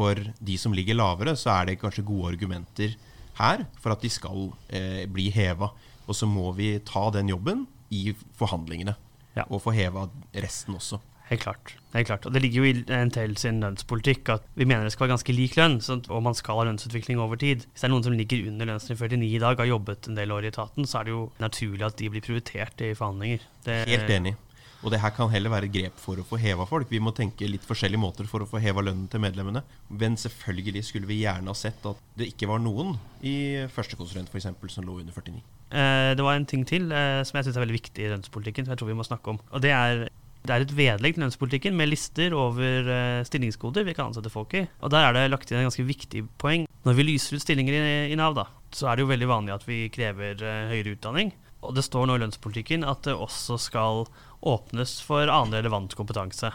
For 0.00 0.16
de 0.40 0.56
som 0.56 0.72
ligger 0.72 0.96
lavere, 0.96 1.36
så 1.36 1.58
er 1.58 1.68
det 1.68 1.80
kanskje 1.82 2.06
gode 2.08 2.32
argumenter 2.32 2.96
her 3.40 3.66
for 3.80 3.92
at 3.92 4.00
de 4.00 4.10
skal 4.12 4.48
eh, 4.72 5.04
bli 5.10 5.28
heva. 5.34 5.68
Og 6.08 6.16
så 6.16 6.28
må 6.28 6.48
vi 6.56 6.72
ta 6.88 7.10
den 7.12 7.28
jobben 7.28 7.66
i 7.92 8.14
forhandlingene. 8.38 8.96
Ja. 9.36 9.44
Og 9.48 9.60
få 9.66 9.74
heva 9.76 10.08
resten 10.32 10.78
også. 10.78 11.02
Helt 11.30 11.44
klart. 11.44 11.76
Helt 11.94 12.08
klart. 12.08 12.24
Og 12.26 12.34
det 12.34 12.40
ligger 12.42 12.64
jo 12.64 12.70
i 12.72 13.04
NTL 13.06 13.36
sin 13.38 13.60
lønnspolitikk 13.62 14.32
at 14.34 14.46
vi 14.58 14.66
mener 14.66 14.88
det 14.88 14.94
skal 14.96 15.04
være 15.04 15.12
ganske 15.12 15.34
lik 15.36 15.54
lønn, 15.58 15.76
sånn, 15.84 16.02
og 16.10 16.24
man 16.26 16.34
skal 16.34 16.58
ha 16.58 16.64
lønnsutvikling 16.66 17.20
over 17.22 17.38
tid. 17.38 17.68
Hvis 17.68 17.84
det 17.84 17.86
er 17.86 17.92
noen 17.92 18.06
som 18.08 18.16
ligger 18.18 18.48
under 18.50 18.66
lønnsnivå 18.72 19.06
49 19.12 19.28
i 19.28 19.42
dag, 19.44 19.62
har 19.62 19.70
jobbet 19.70 20.08
en 20.10 20.18
del 20.18 20.34
år 20.34 20.48
i 20.48 20.50
etaten, 20.50 20.88
så 20.90 20.98
er 20.98 21.06
det 21.06 21.14
jo 21.14 21.22
naturlig 21.38 21.86
at 21.86 22.00
de 22.00 22.10
blir 22.10 22.24
prioritert 22.26 22.82
i 22.82 22.90
forhandlinger. 22.98 23.46
Det, 23.68 23.76
Helt 23.92 24.10
enig. 24.16 24.34
Og 24.80 24.92
det 24.92 25.00
her 25.02 25.12
kan 25.12 25.28
heller 25.32 25.52
være 25.52 25.68
et 25.68 25.74
grep 25.74 25.98
for 26.00 26.20
å 26.20 26.24
få 26.24 26.38
heva 26.40 26.64
folk. 26.68 26.88
Vi 26.88 27.02
må 27.02 27.12
tenke 27.16 27.48
litt 27.48 27.66
forskjellige 27.68 28.00
måter 28.00 28.28
for 28.28 28.44
å 28.44 28.48
få 28.48 28.60
heva 28.64 28.84
lønnen 28.84 29.10
til 29.12 29.20
medlemmene. 29.22 29.62
Men 29.92 30.16
selvfølgelig 30.20 30.86
skulle 30.88 31.10
vi 31.10 31.20
gjerne 31.20 31.52
ha 31.52 31.56
sett 31.58 31.84
at 31.88 32.00
det 32.16 32.30
ikke 32.32 32.48
var 32.48 32.62
noen 32.64 32.94
i 33.20 33.66
førstekonsulent 33.72 34.32
f.eks. 34.32 34.48
som 34.72 34.86
lå 34.86 35.00
under 35.02 35.12
49. 35.12 35.42
Eh, 35.70 36.12
det 36.16 36.24
var 36.24 36.38
en 36.38 36.48
ting 36.48 36.64
til 36.66 36.88
eh, 36.90 37.20
som 37.26 37.38
jeg 37.38 37.46
syns 37.46 37.60
er 37.60 37.64
veldig 37.66 37.76
viktig 37.76 38.06
i 38.06 38.08
lønnspolitikken, 38.14 38.66
som 38.66 38.74
jeg 38.74 38.80
tror 38.80 38.90
vi 38.90 38.96
må 38.98 39.06
snakke 39.06 39.34
om. 39.34 39.42
Og 39.52 39.62
det 39.64 39.74
er 39.76 40.08
det 40.40 40.54
er 40.54 40.62
et 40.64 40.70
vedlegg 40.72 41.12
til 41.12 41.20
lønnspolitikken 41.20 41.74
med 41.76 41.90
lister 41.90 42.32
over 42.32 42.86
eh, 42.88 43.18
stillingskoder 43.28 43.84
vi 43.84 43.92
kan 43.92 44.08
ansette 44.08 44.32
folk 44.32 44.54
i. 44.56 44.64
Og 44.80 44.88
der 44.94 45.10
er 45.10 45.12
det 45.12 45.26
lagt 45.28 45.52
inn 45.52 45.60
en 45.60 45.68
ganske 45.68 45.84
viktig 45.84 46.24
poeng. 46.40 46.64
Når 46.88 46.96
vi 46.96 47.04
lyser 47.10 47.36
ut 47.36 47.44
stillinger 47.44 47.76
i, 48.08 48.16
Nav, 48.16 48.32
da, 48.38 48.46
så 48.72 48.88
er 48.88 48.96
det 48.96 49.04
jo 49.04 49.10
veldig 49.12 49.28
vanlig 49.28 49.52
at 49.52 49.68
vi 49.68 49.82
krever 49.92 50.40
høyere 50.72 50.96
utdanning. 50.96 51.34
Og 51.60 51.74
det 51.76 51.84
står 51.86 52.08
nå 52.08 52.16
i 52.16 52.22
lønnspolitikken 52.22 52.86
at 52.88 53.04
det 53.06 53.16
også 53.16 53.58
skal 53.60 54.06
åpnes 54.40 54.98
for 55.04 55.28
annen 55.28 55.58
relevant 55.58 55.94
kompetanse. 55.98 56.52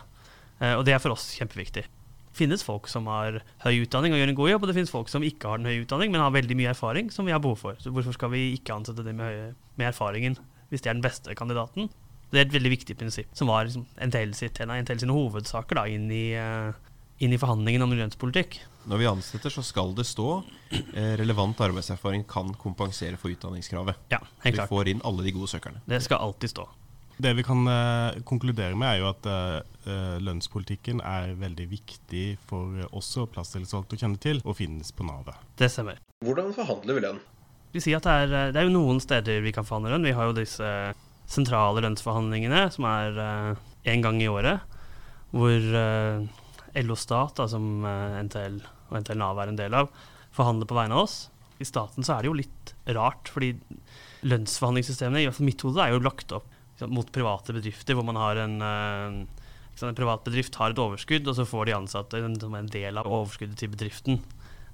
Eh, 0.60 0.74
og 0.74 0.86
det 0.88 0.96
er 0.96 1.04
for 1.04 1.16
oss 1.16 1.30
kjempeviktig. 1.38 1.86
Det 1.86 2.40
finnes 2.40 2.66
folk 2.66 2.90
som 2.92 3.06
har 3.07 3.40
høy 3.63 3.86
utdanning 3.86 4.16
og 4.16 4.19
gjør 4.19 4.31
en 4.34 4.40
god 4.40 4.50
jobb, 4.52 4.66
og 4.66 4.72
det 4.72 4.78
finnes 4.80 4.92
folk 4.92 5.12
som 5.12 5.24
ikke 5.24 5.52
har 5.52 5.62
den 5.62 5.69
høye 5.69 5.84
utdanning, 5.86 6.12
men 6.12 6.24
har 6.24 6.34
veldig 6.36 6.57
mye 6.60 6.74
erfaring 6.74 7.12
som 7.13 7.28
vi 7.28 7.36
har 7.36 7.44
behov 7.44 7.62
for. 7.62 7.78
Så 7.80 7.94
hvorfor 7.96 8.18
skal 8.18 8.34
vi 8.34 8.50
ikke 8.57 8.75
ansette 8.75 9.06
dem 9.06 9.22
med, 9.22 9.56
med 9.80 9.92
erfaringen 9.92 10.40
hvis 10.72 10.84
de 10.84 10.90
er 10.90 10.98
den 10.98 11.06
beste 11.06 11.38
kandidaten? 11.38 11.88
Det 12.34 12.42
er 12.42 12.48
et 12.48 12.56
veldig 12.56 12.74
viktig 12.74 12.98
prinsipp, 13.00 13.30
som 13.38 13.48
var 13.48 13.68
liksom 13.68 13.86
NTL, 14.02 14.34
sitt, 14.36 14.60
en 14.60 14.74
av 14.74 14.81
NTL 14.81 15.04
sine 15.04 15.16
hovedsaker 15.16 15.78
da, 15.78 15.86
inn, 15.88 16.10
i, 16.12 16.25
eh, 16.36 16.94
inn 17.23 17.33
i 17.33 17.38
forhandlingen 17.39 17.81
om 17.85 17.94
lønnspolitikk. 17.95 18.57
Når 18.85 19.00
vi 19.01 19.07
ansetter, 19.09 19.50
så 19.53 19.63
skal 19.65 19.94
det 19.97 20.03
stå 20.06 20.44
eh, 20.94 21.13
relevant 21.17 21.62
arbeidserfaring 21.63 22.25
kan 22.29 22.51
kompensere 22.62 23.17
for 23.17 23.31
utdanningskravet. 23.33 23.95
Ja, 24.12 24.19
Vi 24.21 24.50
helt 24.50 24.59
klart. 24.59 24.69
får 24.69 24.91
inn 24.91 25.01
alle 25.07 25.23
de 25.25 25.31
gode 25.33 25.47
søkerne. 25.50 25.81
Det 25.89 26.01
skal 26.06 26.21
alltid 26.21 26.51
stå. 26.53 26.67
Det 27.17 27.31
vi 27.38 27.45
kan 27.47 27.63
eh, 27.71 28.19
konkludere 28.27 28.75
med, 28.75 28.89
er 28.91 29.00
jo 29.00 29.07
at 29.09 29.25
eh, 29.31 29.62
eh, 29.88 30.17
lønnspolitikken 30.19 31.00
er 31.07 31.31
veldig 31.39 31.69
viktig 31.71 32.25
for 32.50 32.83
oss 32.91 33.13
og 33.21 33.31
plasstillitsvalgte 33.31 33.95
å 33.95 34.01
kjenne 34.03 34.19
til, 34.21 34.41
og 34.44 34.57
finnes 34.59 34.91
på 34.91 35.07
Navet. 35.07 35.39
Det 35.57 35.71
stemmer. 35.71 36.01
Hvordan 36.27 36.51
forhandler 36.57 37.00
vi 37.00 37.06
lønn? 37.07 37.23
Vi 37.75 37.81
sier 37.83 37.97
at 38.01 38.06
det 38.07 38.18
er, 38.25 38.35
eh, 38.44 38.51
det 38.51 38.59
er 38.61 38.68
jo 38.68 38.75
noen 38.75 39.00
steder 39.03 39.39
vi 39.47 39.56
kan 39.56 39.63
forhandle 39.68 39.95
lønn. 39.95 40.06
Vi 40.11 40.13
har 40.19 40.27
jo 40.27 40.35
disse 40.35 40.68
sentrale 41.31 41.81
lønnsforhandlingene, 41.88 42.68
som 42.75 42.85
er 42.91 43.56
én 43.88 44.03
gang 44.03 44.19
i 44.21 44.27
året, 44.29 44.59
hvor 45.33 45.56
eh, 45.79 46.27
LO 46.83 46.98
Stat, 47.00 47.36
da, 47.39 47.48
som 47.51 47.86
eh, 47.88 48.18
NTL 48.25 48.60
og 48.89 49.00
NTL 49.01 49.19
Nav 49.19 49.39
er 49.42 49.51
en 49.51 49.60
del 49.60 49.77
av, 49.77 49.89
forhandler 50.36 50.69
på 50.69 50.77
vegne 50.77 50.98
av 50.98 51.06
oss. 51.07 51.18
I 51.62 51.68
staten 51.68 52.06
så 52.06 52.16
er 52.16 52.24
det 52.24 52.30
jo 52.30 52.38
litt 52.38 52.74
rart, 52.98 53.31
fordi 53.31 53.54
lønnsforhandlingssystemene 54.27 55.24
i 55.24 55.30
hvert 55.30 55.38
fall 55.38 55.48
mitt 55.48 55.63
hode 55.63 55.81
er 55.81 55.94
jo 55.94 56.04
lagt 56.04 56.33
opp 56.36 56.48
liksom, 56.75 56.92
mot 56.95 57.12
private 57.16 57.56
bedrifter, 57.56 57.95
hvor 57.95 58.07
man 58.07 58.19
har 58.19 58.42
en 58.44 58.57
liksom, 58.60 59.89
En 59.89 59.98
privat 59.98 60.24
bedrift 60.27 60.56
har 60.60 60.72
et 60.72 60.81
overskudd, 60.81 61.27
og 61.27 61.38
så 61.38 61.48
får 61.48 61.69
de 61.69 61.77
ansatte 61.77 62.19
en, 62.19 62.36
en 62.60 62.72
del 62.72 63.00
av 63.00 63.07
overskuddet 63.07 63.57
til 63.60 63.71
bedriften. 63.71 64.21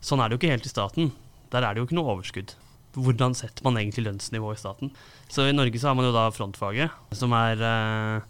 Sånn 0.02 0.20
er 0.22 0.30
det 0.30 0.36
jo 0.36 0.42
ikke 0.42 0.54
helt 0.56 0.68
i 0.68 0.74
staten. 0.74 1.14
Der 1.54 1.66
er 1.66 1.74
det 1.74 1.82
jo 1.82 1.88
ikke 1.88 1.98
noe 2.00 2.16
overskudd. 2.16 2.56
Hvordan 2.98 3.36
setter 3.38 3.64
man 3.64 3.78
egentlig 3.80 4.04
lønnsnivået 4.08 4.60
i 4.60 4.62
staten? 4.62 4.92
Så 5.32 5.46
i 5.48 5.56
Norge 5.56 5.80
så 5.80 5.92
har 5.92 5.98
man 5.98 6.10
jo 6.10 6.16
da 6.16 6.26
frontfaget, 6.34 6.92
som 7.16 7.34
er 7.38 7.62
eh, 7.64 8.26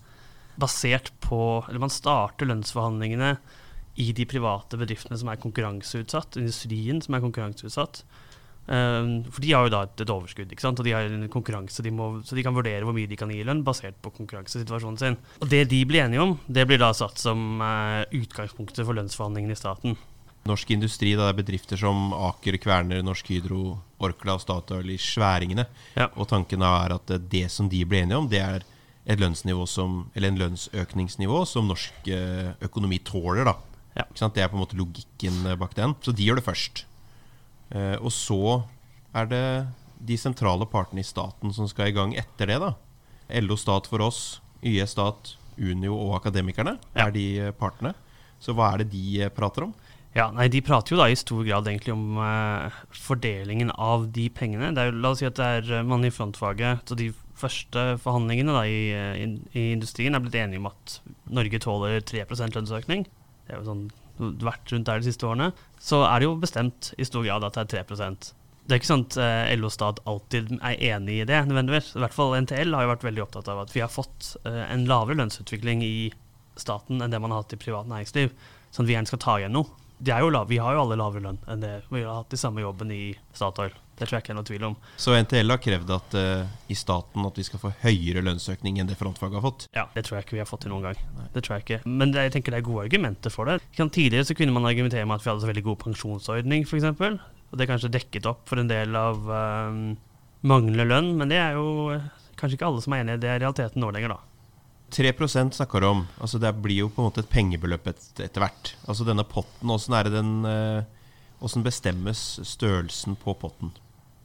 basert 0.62 1.09
på 1.24 1.63
Eller 1.67 1.81
man 1.81 1.94
starter 1.94 2.50
lønnsforhandlingene 2.50 3.35
i 3.99 4.11
de 4.15 4.25
private 4.29 4.79
bedriftene 4.79 5.17
som 5.19 5.31
er 5.31 5.39
konkurranseutsatt, 5.41 6.39
industrien 6.39 7.01
som 7.03 7.17
er 7.17 7.23
konkurranseutsatt. 7.23 8.03
Um, 8.71 9.23
for 9.25 9.41
de 9.43 9.51
har 9.51 9.65
jo 9.65 9.71
da 9.73 9.81
et, 9.88 10.03
et 10.03 10.11
overskudd, 10.13 10.53
og 10.53 10.83
de 10.85 10.93
har 10.93 11.09
en 11.09 11.25
konkurranse, 11.33 11.83
de 11.83 11.91
må, 11.91 12.11
så 12.23 12.38
de 12.38 12.43
kan 12.45 12.55
vurdere 12.55 12.85
hvor 12.85 12.95
mye 12.95 13.09
de 13.09 13.17
kan 13.19 13.31
gi 13.33 13.41
lønn 13.43 13.65
basert 13.67 13.97
på 14.05 14.13
konkurransesituasjonen 14.15 15.01
sin. 15.01 15.17
Og 15.41 15.49
det 15.51 15.65
de 15.73 15.81
blir 15.89 16.05
enige 16.05 16.23
om, 16.23 16.38
det 16.47 16.67
blir 16.69 16.79
da 16.79 16.93
satt 16.95 17.19
som 17.19 17.59
uh, 17.59 18.05
utgangspunktet 18.15 18.85
for 18.85 18.95
lønnsforhandlingene 18.95 19.57
i 19.57 19.59
staten. 19.59 19.97
Norsk 20.47 20.71
industri, 20.73 21.11
da 21.13 21.27
det 21.27 21.35
er 21.35 21.41
bedrifter 21.41 21.77
som 21.77 22.13
Aker, 22.17 22.57
Kværner, 22.61 23.03
Norsk 23.05 23.27
Hydro, 23.29 23.75
Orkla 24.01 24.38
og 24.38 24.41
Statoil 24.41 24.89
i 24.89 24.97
sværingene. 24.97 25.67
Ja. 25.97 26.07
Og 26.15 26.29
tanken 26.31 26.63
da 26.63 26.71
er 26.85 26.95
at 26.95 27.13
eh, 27.13 27.21
det 27.21 27.47
som 27.53 27.69
de 27.69 27.83
blir 27.85 28.05
enige 28.05 28.21
om, 28.21 28.29
det 28.29 28.41
er 28.41 28.65
et 29.05 29.21
lønnsnivå 29.21 29.67
som, 29.69 30.05
eller 30.15 30.31
en 30.31 30.39
lønnsøkningsnivå 30.41 31.43
som 31.49 31.69
norsk 31.69 32.09
eh, 32.09 32.53
økonomi 32.65 33.01
tåler. 33.05 33.45
da. 33.51 33.57
Ja. 33.97 34.05
Det 34.15 34.39
er 34.43 34.47
på 34.51 34.55
en 34.57 34.63
måte 34.63 34.77
logikken 34.79 35.45
eh, 35.49 35.57
bak 35.59 35.75
den. 35.75 35.95
Så 36.01 36.13
de 36.15 36.23
gjør 36.29 36.39
det 36.39 36.45
først. 36.47 36.85
Eh, 37.71 37.97
og 37.99 38.11
så 38.15 38.63
er 39.15 39.27
det 39.31 39.43
de 40.01 40.17
sentrale 40.17 40.65
partene 40.65 41.03
i 41.03 41.07
staten 41.07 41.53
som 41.53 41.67
skal 41.69 41.91
i 41.91 41.95
gang 41.95 42.15
etter 42.17 42.47
det. 42.49 42.59
da. 42.63 42.73
LO 43.41 43.55
Stat 43.59 43.88
for 43.88 44.01
oss, 44.03 44.39
YS 44.63 44.95
Stat, 44.95 45.35
Unio 45.61 45.93
og 45.95 46.15
Akademikerne 46.21 46.77
Ja. 46.95 47.07
er 47.07 47.11
de 47.11 47.25
eh, 47.39 47.51
partene. 47.51 47.93
Så 48.41 48.55
hva 48.57 48.71
er 48.73 48.81
det 48.83 48.91
de 48.95 49.21
eh, 49.27 49.29
prater 49.29 49.67
om? 49.67 49.74
Ja, 50.15 50.25
nei, 50.36 50.50
De 50.51 50.60
prater 50.60 50.91
jo 50.91 50.98
da 51.00 51.05
i 51.07 51.15
stor 51.15 51.43
grad 51.48 51.67
egentlig 51.69 51.93
om 51.93 52.17
eh, 52.19 52.79
fordelingen 52.91 53.71
av 53.79 54.10
de 54.12 54.25
pengene. 54.29 54.74
Det 54.75 54.81
er 54.81 54.89
jo, 54.91 54.98
la 55.00 55.12
oss 55.13 55.21
si 55.21 55.27
at 55.29 55.38
det 55.39 55.45
er 55.71 55.83
man 55.88 56.03
i 56.03 56.12
frontfaget 56.12 56.83
Så 56.89 56.98
de 57.00 57.12
første 57.39 57.86
forhandlingene 58.03 58.51
da 58.53 58.63
i, 58.67 58.81
eh, 58.91 59.38
i 59.55 59.71
industrien 59.71 60.15
er 60.15 60.19
blitt 60.24 60.36
enige 60.36 60.60
om 60.60 60.67
at 60.71 60.98
Norge 61.31 61.60
tåler 61.63 62.01
3% 62.03 62.57
lønnsøkning. 62.57 63.05
Det 63.45 63.55
er 63.55 63.60
jo 63.62 63.67
sånn 63.67 63.88
vært 64.21 64.71
rundt 64.74 64.88
der 64.89 65.01
de 65.01 65.10
siste 65.10 65.27
årene. 65.27 65.50
Så 65.81 66.03
er 66.05 66.21
det 66.21 66.29
jo 66.29 66.38
bestemt 66.41 66.91
i 66.98 67.07
stor 67.07 67.25
grad 67.25 67.45
at 67.48 67.57
det 67.57 67.65
er 67.79 67.83
3% 67.83 68.31
Det 68.67 68.75
er 68.75 68.79
ikke 68.79 68.91
sånn 68.91 69.05
at 69.07 69.17
eh, 69.17 69.53
LO 69.57 69.71
Stat 69.74 70.00
alltid 70.05 70.51
er 70.60 70.83
enig 70.93 71.21
i 71.21 71.27
det, 71.27 71.39
nødvendigvis. 71.50 71.95
I 71.98 72.03
hvert 72.03 72.15
fall 72.15 72.36
NTL 72.38 72.75
har 72.77 72.86
jo 72.86 72.91
vært 72.93 73.05
veldig 73.07 73.24
opptatt 73.25 73.50
av 73.51 73.63
at 73.63 73.74
vi 73.75 73.81
har 73.83 73.91
fått 73.91 74.36
eh, 74.45 74.63
en 74.67 74.86
lavere 74.89 75.17
lønnsutvikling 75.17 75.81
i 75.83 76.12
staten 76.60 77.01
enn 77.01 77.12
det 77.12 77.19
man 77.19 77.33
har 77.33 77.43
hatt 77.43 77.55
i 77.57 77.60
privat 77.60 77.89
næringsliv. 77.89 78.33
Sånn 78.69 78.86
at 78.86 78.91
vi 78.91 78.95
gjerne 78.95 79.12
skal 79.12 79.24
ta 79.24 79.38
igjen 79.41 79.55
noe. 79.57 79.77
Vi 80.01 80.13
har 80.13 80.24
jo 80.75 80.83
alle 80.86 80.98
lavere 80.98 81.25
lønn 81.25 81.41
enn 81.50 81.65
det 81.65 81.74
vi 81.89 82.05
har 82.05 82.21
hatt 82.21 82.33
i 82.33 82.39
samme 82.39 82.63
jobben 82.63 82.93
i 82.93 83.03
Statoil. 83.38 83.74
Det 84.01 84.08
tror 84.10 84.17
jeg 84.17 84.24
ikke 84.24 84.31
er 84.34 84.38
noe 84.39 84.48
tvil 84.48 84.63
om. 84.65 84.75
Så 84.98 85.13
NTL 85.13 85.53
har 85.53 85.60
krevd 85.62 85.91
at 85.93 86.15
uh, 86.17 86.70
i 86.74 86.77
staten 86.77 87.27
at 87.27 87.36
vi 87.38 87.43
skal 87.46 87.62
få 87.62 87.70
høyere 87.84 88.24
lønnsøkning 88.25 88.79
enn 88.81 88.89
det 88.89 88.98
frontfaget 88.98 89.38
har 89.38 89.43
fått. 89.46 89.65
Ja, 89.77 89.84
Det 89.93 90.08
tror 90.08 90.17
jeg 90.17 90.25
ikke 90.25 90.38
vi 90.39 90.41
har 90.41 90.50
fått 90.50 90.63
til 90.65 90.74
noen 90.74 90.88
gang. 90.88 91.01
Det 91.36 91.43
tror 91.46 91.60
jeg 91.60 91.65
ikke. 91.67 91.79
Men 91.86 92.15
jeg 92.17 92.34
tenker 92.34 92.55
det 92.55 92.63
er 92.63 92.65
gode 92.65 92.88
argumenter 92.88 93.34
for 93.34 93.51
det. 93.51 93.60
Tidligere 93.77 94.25
så 94.25 94.36
kunne 94.38 94.55
man 94.55 94.65
argumentere 94.65 95.05
med 95.05 95.20
at 95.20 95.25
vi 95.25 95.29
hadde 95.29 95.43
så 95.43 95.51
veldig 95.51 95.65
god 95.67 95.79
pensjonsordning, 95.84 96.65
f.eks. 96.65 96.88
Og 97.51 97.60
det 97.60 97.67
kanskje 97.70 97.91
dekket 97.93 98.29
opp 98.31 98.48
for 98.50 98.62
en 98.62 98.72
del 98.72 98.96
av 98.98 99.22
um, 99.27 99.81
manglende 100.48 100.88
lønn, 100.88 101.12
men 101.20 101.29
det 101.29 101.38
er 101.38 101.58
jo 101.60 101.91
eh, 101.93 102.05
kanskje 102.39 102.58
ikke 102.58 102.70
alle 102.70 102.81
som 102.81 102.96
er 102.96 103.03
enig 103.03 103.17
i 103.20 103.22
det 103.22 103.29
er 103.29 103.41
realiteten 103.43 103.84
nå 103.84 103.91
lenger, 103.93 104.15
da. 104.15 104.22
3 104.91 105.12
snakker 105.53 105.84
du 105.84 105.88
om. 105.88 106.01
Altså 106.20 106.39
Det 106.41 106.50
blir 106.63 106.88
jo 106.88 106.89
på 106.89 107.03
en 107.03 107.12
måte 107.12 107.22
et 107.22 107.29
pengebeløp 107.31 107.86
et, 107.91 108.01
etter 108.17 108.43
hvert. 108.43 108.74
Altså 108.88 109.05
denne 109.08 109.27
potten, 109.27 109.70
er 109.70 110.88
Åssen 111.41 111.63
bestemmes 111.65 112.20
størrelsen 112.46 113.15
på 113.17 113.34
potten? 113.34 113.72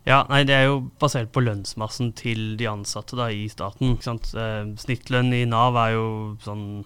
Ja, 0.06 0.22
nei, 0.30 0.44
Det 0.46 0.54
er 0.54 0.68
jo 0.68 0.80
basert 1.02 1.32
på 1.34 1.42
lønnsmassen 1.42 2.12
til 2.14 2.54
de 2.60 2.68
ansatte 2.70 3.18
da, 3.18 3.26
i 3.34 3.48
staten. 3.50 3.96
Eh, 3.98 4.72
snittlønn 4.78 5.34
i 5.34 5.44
Nav 5.50 5.74
er 5.82 5.96
jo 5.96 6.08
sånn 6.44 6.84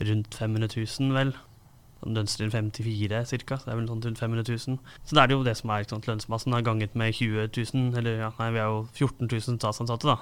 rundt 0.00 0.34
500 0.40 0.72
000, 0.72 1.12
vel. 1.12 1.34
Lønnstrinn 2.02 2.50
54 2.50 3.20
ca. 3.44 3.58
Det 3.60 3.70
er 3.70 3.76
vel 3.78 3.86
sånn 3.90 4.02
rundt 4.02 4.18
500 4.24 4.48
000. 4.48 4.80
Så 5.04 5.14
det 5.14 5.22
er 5.22 5.36
jo 5.36 5.44
det 5.46 5.56
som 5.60 5.70
er 5.70 5.84
sant? 5.86 6.08
lønnsmassen 6.08 6.56
er 6.56 6.64
ganget 6.66 6.96
med 6.98 7.14
20 7.14 7.52
000, 7.52 7.92
eller 8.00 8.24
ja, 8.24 8.32
nei, 8.40 8.50
vi 8.56 8.64
er 8.64 8.72
jo 8.72 8.82
14 8.96 9.28
000 9.28 9.60
statsansatte, 9.60 10.08
da. 10.08 10.18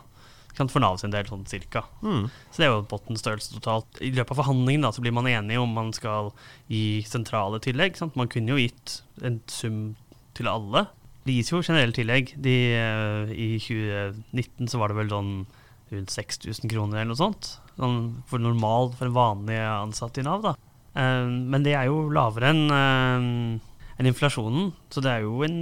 Kan 0.58 0.68
For 0.68 0.82
Nav 0.82 0.98
sin 0.98 1.14
del 1.14 1.30
sånn 1.30 1.46
cirka. 1.46 1.84
Mm. 2.02 2.26
Så 2.50 2.58
det 2.58 2.66
er 2.66 2.74
jo 2.74 2.86
pottens 2.90 3.22
størrelse 3.22 3.54
totalt. 3.54 4.02
I 4.02 4.10
løpet 4.10 4.34
av 4.34 4.42
forhandlingen 4.42 4.82
da, 4.82 4.90
så 4.90 5.04
blir 5.04 5.14
man 5.14 5.30
enige 5.30 5.62
om 5.62 5.70
man 5.78 5.94
skal 5.94 6.32
gi 6.66 7.04
sentrale 7.06 7.62
tillegg. 7.62 7.94
Sant? 7.96 8.18
Man 8.18 8.28
kunne 8.32 8.56
jo 8.56 8.58
gitt 8.58 9.04
en 9.22 9.38
sum 9.46 9.84
til 10.34 10.50
alle. 10.50 10.88
Det 11.26 11.36
gis 11.36 11.50
jo 11.52 11.60
generelle 11.60 11.94
tillegg. 11.94 12.32
De, 12.40 12.56
eh, 12.72 13.32
I 13.34 13.48
2019 13.60 14.70
så 14.72 14.80
var 14.80 14.90
det 14.90 15.00
vel 15.02 15.12
sånn 15.12 15.32
rundt 15.90 16.14
6000 16.14 16.70
kroner 16.70 17.00
eller 17.00 17.12
noe 17.12 17.20
sånt. 17.20 17.56
Sånn 17.76 17.98
for 18.30 18.40
normal, 18.40 18.92
for 18.96 19.08
en 19.08 19.16
vanlig 19.16 19.58
ansatt 19.60 20.20
i 20.20 20.24
Nav, 20.24 20.44
da. 20.44 20.54
Eh, 20.96 21.26
men 21.28 21.66
det 21.66 21.74
er 21.76 21.90
jo 21.90 22.06
lavere 22.14 22.54
enn 22.54 22.62
eh, 22.72 23.66
enn 24.00 24.08
inflasjonen, 24.08 24.70
så 24.88 25.02
det 25.04 25.10
er 25.12 25.26
jo 25.26 25.42
en 25.44 25.58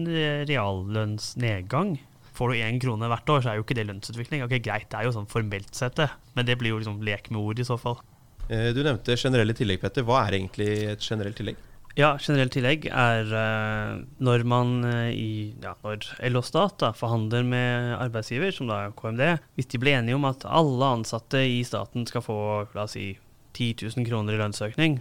reallønnsnedgang. 0.46 1.96
Får 2.38 2.52
du 2.52 2.60
én 2.62 2.78
krone 2.78 3.08
hvert 3.10 3.32
år, 3.34 3.42
så 3.42 3.50
er 3.50 3.58
jo 3.58 3.64
ikke 3.64 3.74
det 3.74 3.88
lønnsutvikling. 3.88 4.44
Ok, 4.46 4.60
Greit, 4.62 4.86
det 4.92 5.00
er 5.00 5.08
jo 5.08 5.14
sånn 5.16 5.26
formelt 5.26 5.74
sett 5.74 5.98
det, 5.98 6.06
men 6.38 6.46
det 6.46 6.54
blir 6.60 6.70
jo 6.70 6.78
liksom 6.78 7.02
lek 7.02 7.32
med 7.34 7.42
ord 7.42 7.58
i 7.58 7.66
så 7.66 7.74
fall. 7.82 7.98
Du 8.46 8.78
nevnte 8.78 9.18
generelle 9.18 9.56
tillegg, 9.58 9.82
Petter. 9.82 10.06
Hva 10.06 10.22
er 10.22 10.38
egentlig 10.38 10.70
et 10.86 11.02
generelt 11.02 11.34
tillegg? 11.36 11.58
Ja, 11.98 12.12
generelt 12.22 12.52
tillegg 12.54 12.84
er 12.94 13.32
eh, 13.34 13.94
når 14.22 14.44
man 14.46 14.84
eh, 14.86 15.08
i 15.18 15.30
ja, 15.64 15.72
når 15.82 16.04
LO 16.30 16.42
Stat 16.46 16.76
da, 16.78 16.92
forhandler 16.94 17.42
med 17.42 17.96
arbeidsgiver, 17.96 18.52
som 18.54 18.70
da 18.70 18.84
er 18.84 18.94
KMD, 18.94 19.24
hvis 19.58 19.70
de 19.72 19.80
blir 19.82 19.98
enige 19.98 20.14
om 20.14 20.28
at 20.28 20.46
alle 20.46 20.92
ansatte 21.00 21.42
i 21.42 21.58
staten 21.66 22.06
skal 22.06 22.22
få 22.22 22.38
la 22.76 22.86
oss 22.86 22.94
si 22.94 23.10
10 23.58 23.90
000 23.96 24.06
kroner 24.06 24.36
i 24.36 24.38
lønnsøkning, 24.38 25.00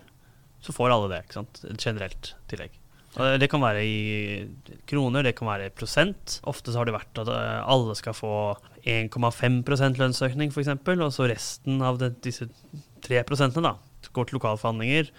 så 0.65 0.73
får 0.73 0.95
alle 0.95 1.13
det. 1.13 1.21
ikke 1.27 1.37
sant? 1.37 1.61
Et 1.69 1.85
generelt 1.85 2.33
tillegg. 2.49 2.81
Og 3.17 3.39
Det 3.41 3.49
kan 3.49 3.61
være 3.61 3.85
i 3.85 3.97
kroner, 4.89 5.25
det 5.25 5.37
kan 5.37 5.49
være 5.53 5.69
i 5.69 5.73
prosent. 5.77 6.39
Ofte 6.49 6.73
så 6.73 6.81
har 6.81 6.89
det 6.89 6.97
vært 6.97 7.21
at 7.21 7.29
eh, 7.29 7.61
alle 7.61 7.93
skal 7.97 8.17
få 8.17 8.35
1,5% 8.89 10.01
lønnsøkning 10.01 10.49
f.eks., 10.49 10.73
og 10.73 11.11
så 11.13 11.29
resten 11.29 11.81
av 11.85 12.01
det, 12.01 12.15
disse 12.25 12.49
3% 13.05 13.61
da, 13.61 13.77
går 14.13 14.29
til 14.29 14.41
lokalforhandlinger. 14.41 15.13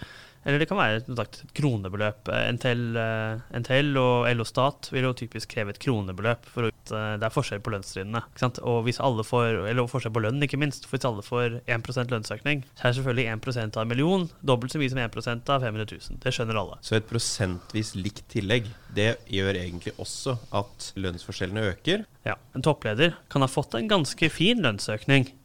Eller 0.45 0.61
det 0.61 0.69
kan 0.69 0.79
være 0.79 1.01
sagt, 1.03 1.41
et 1.43 1.53
kronebeløp. 1.57 2.29
NTL, 2.55 2.83
eh, 2.99 3.59
NTL 3.59 3.97
og 3.99 4.27
LO 4.31 4.45
Stat 4.47 4.89
vil 4.93 5.07
jo 5.09 5.13
typisk 5.17 5.51
kreve 5.51 5.73
et 5.73 5.81
kronebeløp. 5.83 6.47
For 6.53 6.69
at 6.69 6.93
eh, 6.95 7.15
det 7.19 7.27
er 7.27 7.33
forskjell 7.33 7.63
på 7.65 7.73
lønnstrinnene. 7.73 8.23
Og 8.63 8.83
hvis 8.87 9.01
alle 9.03 9.25
får, 9.27 9.65
eller 9.69 9.89
forskjell 9.91 10.15
på 10.15 10.23
lønn, 10.23 10.41
ikke 10.45 10.59
minst. 10.61 10.87
For 10.87 10.97
hvis 10.97 11.07
alle 11.09 11.25
får 11.25 11.59
1% 11.67 12.13
lønnsøkning, 12.15 12.63
så 12.79 12.89
er 12.89 12.97
selvfølgelig 12.97 13.27
1% 13.35 13.79
av 13.79 13.83
en 13.83 13.91
million 13.91 14.27
dobbelt 14.39 14.73
så 14.73 14.81
mye 14.81 14.93
som 14.93 15.01
1% 15.03 15.53
av 15.55 15.65
500 15.67 15.89
000. 15.91 16.21
Det 16.23 16.35
skjønner 16.35 16.61
alle. 16.61 16.79
Så 16.85 16.97
et 16.99 17.09
prosentvis 17.09 17.93
likt 17.99 18.25
tillegg, 18.31 18.69
det 18.95 19.11
gjør 19.31 19.59
egentlig 19.59 19.95
også 19.99 20.37
at 20.55 20.91
lønnsforskjellene 20.99 21.67
øker. 21.73 22.07
Ja, 22.27 22.35
En 22.55 22.63
toppleder 22.65 23.15
kan 23.31 23.43
ha 23.43 23.47
fått 23.47 23.75
en 23.77 23.87
ganske 23.87 24.29
fin 24.31 24.59
lønnsøkning, 24.63 25.29
eh, 25.29 25.38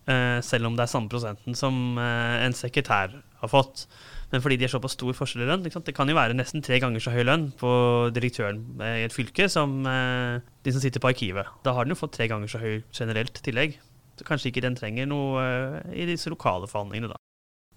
selv 0.45 0.69
om 0.69 0.75
det 0.77 0.85
er 0.85 0.91
samme 0.93 1.09
prosenten 1.09 1.57
som 1.57 1.99
eh, 2.01 2.45
en 2.45 2.57
sekretær 2.57 3.15
har 3.41 3.53
fått. 3.53 3.87
Men 4.35 4.43
fordi 4.43 4.57
de 4.59 4.67
er 4.67 4.73
såpass 4.73 4.97
stor 4.97 5.15
forskjell 5.15 5.45
i 5.45 5.49
lønn? 5.49 5.63
Det 5.63 5.95
kan 5.95 6.11
jo 6.11 6.17
være 6.19 6.35
nesten 6.35 6.65
tre 6.65 6.81
ganger 6.83 7.03
så 7.03 7.13
høy 7.15 7.23
lønn 7.23 7.51
på 7.61 7.71
direktøren 8.17 8.65
eh, 8.83 9.03
i 9.03 9.07
et 9.07 9.15
fylke 9.15 9.47
som 9.53 9.85
eh, 9.87 10.41
de 10.67 10.75
som 10.75 10.83
sitter 10.83 11.03
på 11.03 11.13
arkivet. 11.13 11.51
Da 11.63 11.77
har 11.77 11.87
den 11.87 11.95
jo 11.95 12.01
fått 12.01 12.17
tre 12.19 12.27
ganger 12.31 12.51
så 12.51 12.63
høy 12.63 12.81
generelt 12.91 13.39
tillegg. 13.47 13.79
Så 14.19 14.27
kanskje 14.27 14.51
ikke 14.51 14.65
den 14.65 14.79
trenger 14.79 15.07
noe 15.11 15.45
eh, 15.45 15.95
i 16.03 16.09
disse 16.11 16.33
lokale 16.33 16.71
forhandlingene, 16.71 17.13
da. 17.15 17.21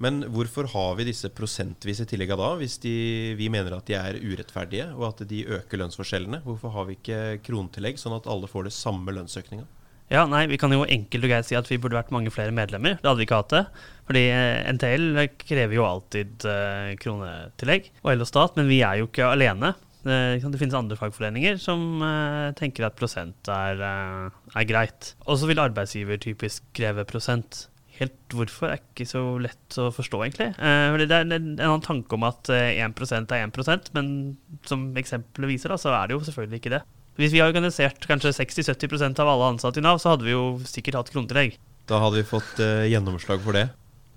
Men 0.02 0.22
hvorfor 0.30 0.68
har 0.70 0.98
vi 1.00 1.08
disse 1.08 1.30
prosentvise 1.34 2.06
tilleggene 2.10 2.42
da, 2.42 2.50
hvis 2.60 2.76
de, 2.82 2.98
vi 3.38 3.50
mener 3.50 3.74
at 3.74 3.88
de 3.90 3.96
er 3.98 4.20
urettferdige 4.22 4.92
og 4.94 5.08
at 5.12 5.24
de 5.30 5.46
øker 5.58 5.82
lønnsforskjellene? 5.82 6.44
Hvorfor 6.46 6.74
har 6.74 6.86
vi 6.90 6.98
ikke 7.00 7.22
kronetillegg, 7.46 7.98
sånn 8.02 8.18
at 8.18 8.30
alle 8.30 8.50
får 8.50 8.70
det 8.70 8.76
samme 8.78 9.14
lønnsøkninga? 9.18 9.66
Ja, 10.14 10.24
nei, 10.30 10.46
Vi 10.48 10.58
kan 10.60 10.72
jo 10.72 10.86
enkelt 10.88 11.26
og 11.26 11.32
greit 11.32 11.48
si 11.50 11.58
at 11.60 11.68
vi 11.68 11.80
burde 11.82 11.98
vært 11.98 12.14
mange 12.16 12.32
flere 12.32 12.54
medlemmer. 12.56 12.96
Det 13.02 13.08
hadde 13.10 13.20
vi 13.20 13.28
ikke 13.28 13.42
hatt 13.42 13.56
det. 13.56 13.64
Fordi 14.08 14.24
eh, 14.32 14.70
NTL 14.72 15.26
krever 15.42 15.76
jo 15.76 15.84
alltid 15.88 16.46
eh, 16.48 16.94
kronetillegg, 17.02 17.92
og 18.06 18.14
LO 18.16 18.28
Stat, 18.30 18.56
men 18.56 18.70
vi 18.72 18.80
er 18.88 19.02
jo 19.02 19.10
ikke 19.10 19.28
alene. 19.28 19.74
Eh, 20.08 20.40
det 20.40 20.62
finnes 20.62 20.78
andre 20.78 20.96
fagforeninger 21.00 21.60
som 21.60 22.00
eh, 22.06 22.52
tenker 22.60 22.88
at 22.88 22.96
prosent 23.00 23.52
er, 23.52 23.84
eh, 23.84 24.38
er 24.56 24.70
greit. 24.70 25.12
Og 25.28 25.42
så 25.42 25.50
vil 25.50 25.60
arbeidsgiver 25.60 26.22
typisk 26.24 26.64
kreve 26.78 27.04
prosent. 27.10 27.66
Helt 27.98 28.16
hvorfor 28.32 28.70
er 28.72 28.80
ikke 28.80 29.08
så 29.10 29.24
lett 29.42 29.76
å 29.82 29.90
forstå, 29.92 30.22
egentlig. 30.24 30.52
Eh, 30.56 30.88
fordi 30.94 31.10
det 31.10 31.18
er 31.18 31.26
en 31.28 31.36
en 31.36 31.48
annen 31.58 31.84
tanke 31.84 32.16
om 32.16 32.28
at 32.30 32.48
eh, 32.54 32.78
1 32.80 32.96
er 33.28 33.48
1% 33.50 33.92
men 33.98 34.38
som 34.70 34.92
eksempelet 34.96 35.52
viser, 35.52 35.74
da, 35.74 35.82
så 35.82 35.96
er 35.98 36.08
det 36.08 36.16
jo 36.16 36.24
selvfølgelig 36.30 36.62
ikke 36.62 36.78
det. 36.78 36.86
Hvis 37.18 37.34
vi 37.34 37.40
har 37.42 37.50
organisert 37.50 38.04
kanskje 38.06 38.30
60-70% 38.38 39.18
av 39.24 39.30
alle 39.32 39.50
ansatte 39.56 39.82
i 39.82 39.84
Nav, 39.86 39.98
så 39.98 40.12
hadde 40.14 40.28
vi 40.28 40.36
jo 40.36 40.60
sikkert 40.70 41.00
hatt 41.00 41.10
kronetillegg. 41.10 41.56
Da 41.90 41.98
hadde 42.04 42.20
vi 42.20 42.28
fått 42.30 42.60
eh, 42.62 42.86
gjennomslag 42.92 43.42
for 43.42 43.58
det. 43.58 43.72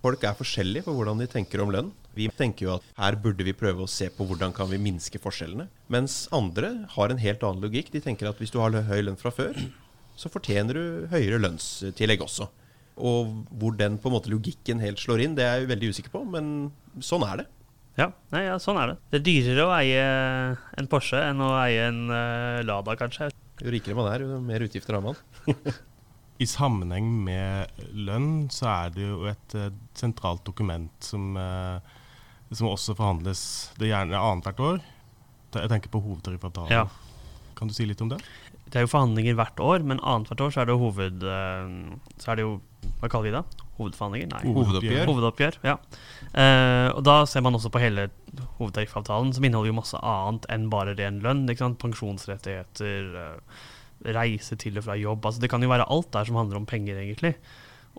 Folk 0.04 0.24
er 0.24 0.36
forskjellige 0.36 0.84
på 0.84 0.92
hvordan 0.96 1.20
de 1.20 1.28
tenker 1.30 1.62
om 1.64 1.72
lønn. 1.72 1.88
Vi 2.16 2.26
tenker 2.36 2.66
jo 2.66 2.74
at 2.74 2.84
her 3.00 3.16
burde 3.22 3.46
vi 3.46 3.56
prøve 3.56 3.86
å 3.86 3.88
se 3.88 4.10
på 4.12 4.26
hvordan 4.28 4.52
kan 4.56 4.68
vi 4.68 4.80
minske 4.82 5.20
forskjellene. 5.22 5.70
Mens 5.92 6.26
andre 6.36 6.74
har 6.92 7.12
en 7.12 7.22
helt 7.22 7.44
annen 7.46 7.64
logikk. 7.64 7.88
De 7.94 8.02
tenker 8.04 8.28
at 8.28 8.40
hvis 8.40 8.52
du 8.52 8.58
har 8.60 8.74
høy 8.74 9.00
lønn 9.06 9.20
fra 9.20 9.32
før, 9.32 9.56
så 10.18 10.28
fortjener 10.32 10.76
du 10.76 11.08
høyere 11.12 11.40
lønnstillegg 11.40 12.24
også. 12.26 12.50
Og 13.00 13.32
hvor 13.56 13.76
den 13.80 13.96
på 13.96 14.10
en 14.10 14.16
måte 14.18 14.32
logikken 14.32 14.82
helt 14.84 15.00
slår 15.00 15.24
inn, 15.24 15.38
det 15.38 15.46
er 15.46 15.62
jeg 15.62 15.72
veldig 15.72 15.92
usikker 15.94 16.12
på, 16.12 16.26
men 16.28 16.68
sånn 17.00 17.24
er 17.24 17.40
det. 17.40 17.48
Ja, 17.98 18.10
nei, 18.30 18.44
ja, 18.46 18.56
sånn 18.62 18.78
er 18.78 18.92
det. 18.92 18.96
Det 19.10 19.18
er 19.18 19.24
dyrere 19.26 19.66
å 19.66 19.72
eie 19.74 20.02
en 20.78 20.88
Porsche 20.90 21.20
enn 21.26 21.42
å 21.42 21.50
eie 21.58 21.88
en 21.88 22.04
uh, 22.08 22.60
Lada, 22.66 22.94
kanskje. 22.98 23.30
Jo 23.60 23.72
rikere 23.74 23.96
man 23.98 24.10
er, 24.12 24.24
jo 24.24 24.38
mer 24.44 24.64
utgifter 24.64 24.96
har 24.96 25.04
man. 25.04 25.18
I 26.40 26.46
sammenheng 26.48 27.08
med 27.26 27.82
lønn 27.92 28.46
så 28.52 28.68
er 28.70 28.94
det 28.94 29.08
jo 29.08 29.24
et 29.28 29.56
uh, 29.58 29.68
sentralt 29.98 30.44
dokument 30.46 30.92
som, 31.04 31.34
uh, 31.36 31.82
som 32.54 32.70
også 32.70 32.96
forhandles 32.96 33.42
det 33.76 33.88
er 33.88 33.96
gjerne 33.96 34.22
annethvert 34.30 34.64
år. 34.68 34.80
Jeg 35.58 35.72
tenker 35.72 35.92
på 35.92 36.02
hovedtariffavtalen. 36.04 36.72
Ja. 36.72 36.86
Kan 37.58 37.68
du 37.68 37.74
si 37.74 37.84
litt 37.88 38.00
om 38.04 38.12
det? 38.12 38.20
Det 38.70 38.78
er 38.78 38.86
jo 38.86 38.92
forhandlinger 38.92 39.34
hvert 39.34 39.60
år, 39.60 39.82
men 39.82 39.98
annethvert 40.06 40.46
år 40.46 40.54
så 40.54 40.62
er 40.62 40.70
det 40.70 40.76
jo 40.76 40.84
hoved... 40.84 41.24
Så 42.22 42.30
er 42.30 42.38
det 42.38 42.44
jo 42.46 42.52
Hva 43.00 43.10
kaller 43.10 43.26
vi 43.26 43.32
det? 43.34 43.64
Hovedforhandlinger? 43.80 44.30
Nei. 44.34 44.52
Hovedoppgjør. 44.54 45.08
Hovedoppgjør, 45.08 45.58
ja. 45.64 45.76
Uh, 46.30 46.88
og 46.92 47.02
da 47.08 47.16
ser 47.28 47.44
man 47.44 47.56
også 47.56 47.72
på 47.72 47.82
hele 47.82 48.08
hovedtariffavtalen, 48.60 49.32
som 49.36 49.46
inneholder 49.46 49.72
jo 49.72 49.78
masse 49.80 50.00
annet 50.04 50.46
enn 50.52 50.68
bare 50.72 50.94
ren 50.98 51.20
lønn. 51.24 51.46
Pensjonsrettigheter, 51.80 53.08
uh, 53.16 53.64
reise 54.16 54.56
til 54.60 54.78
og 54.80 54.86
fra 54.86 54.96
jobb. 55.00 55.26
Altså, 55.26 55.42
det 55.42 55.50
kan 55.52 55.64
jo 55.64 55.72
være 55.72 55.88
alt 55.90 56.12
der 56.14 56.28
som 56.28 56.38
handler 56.40 56.60
om 56.60 56.68
penger, 56.68 57.00
egentlig. 57.00 57.34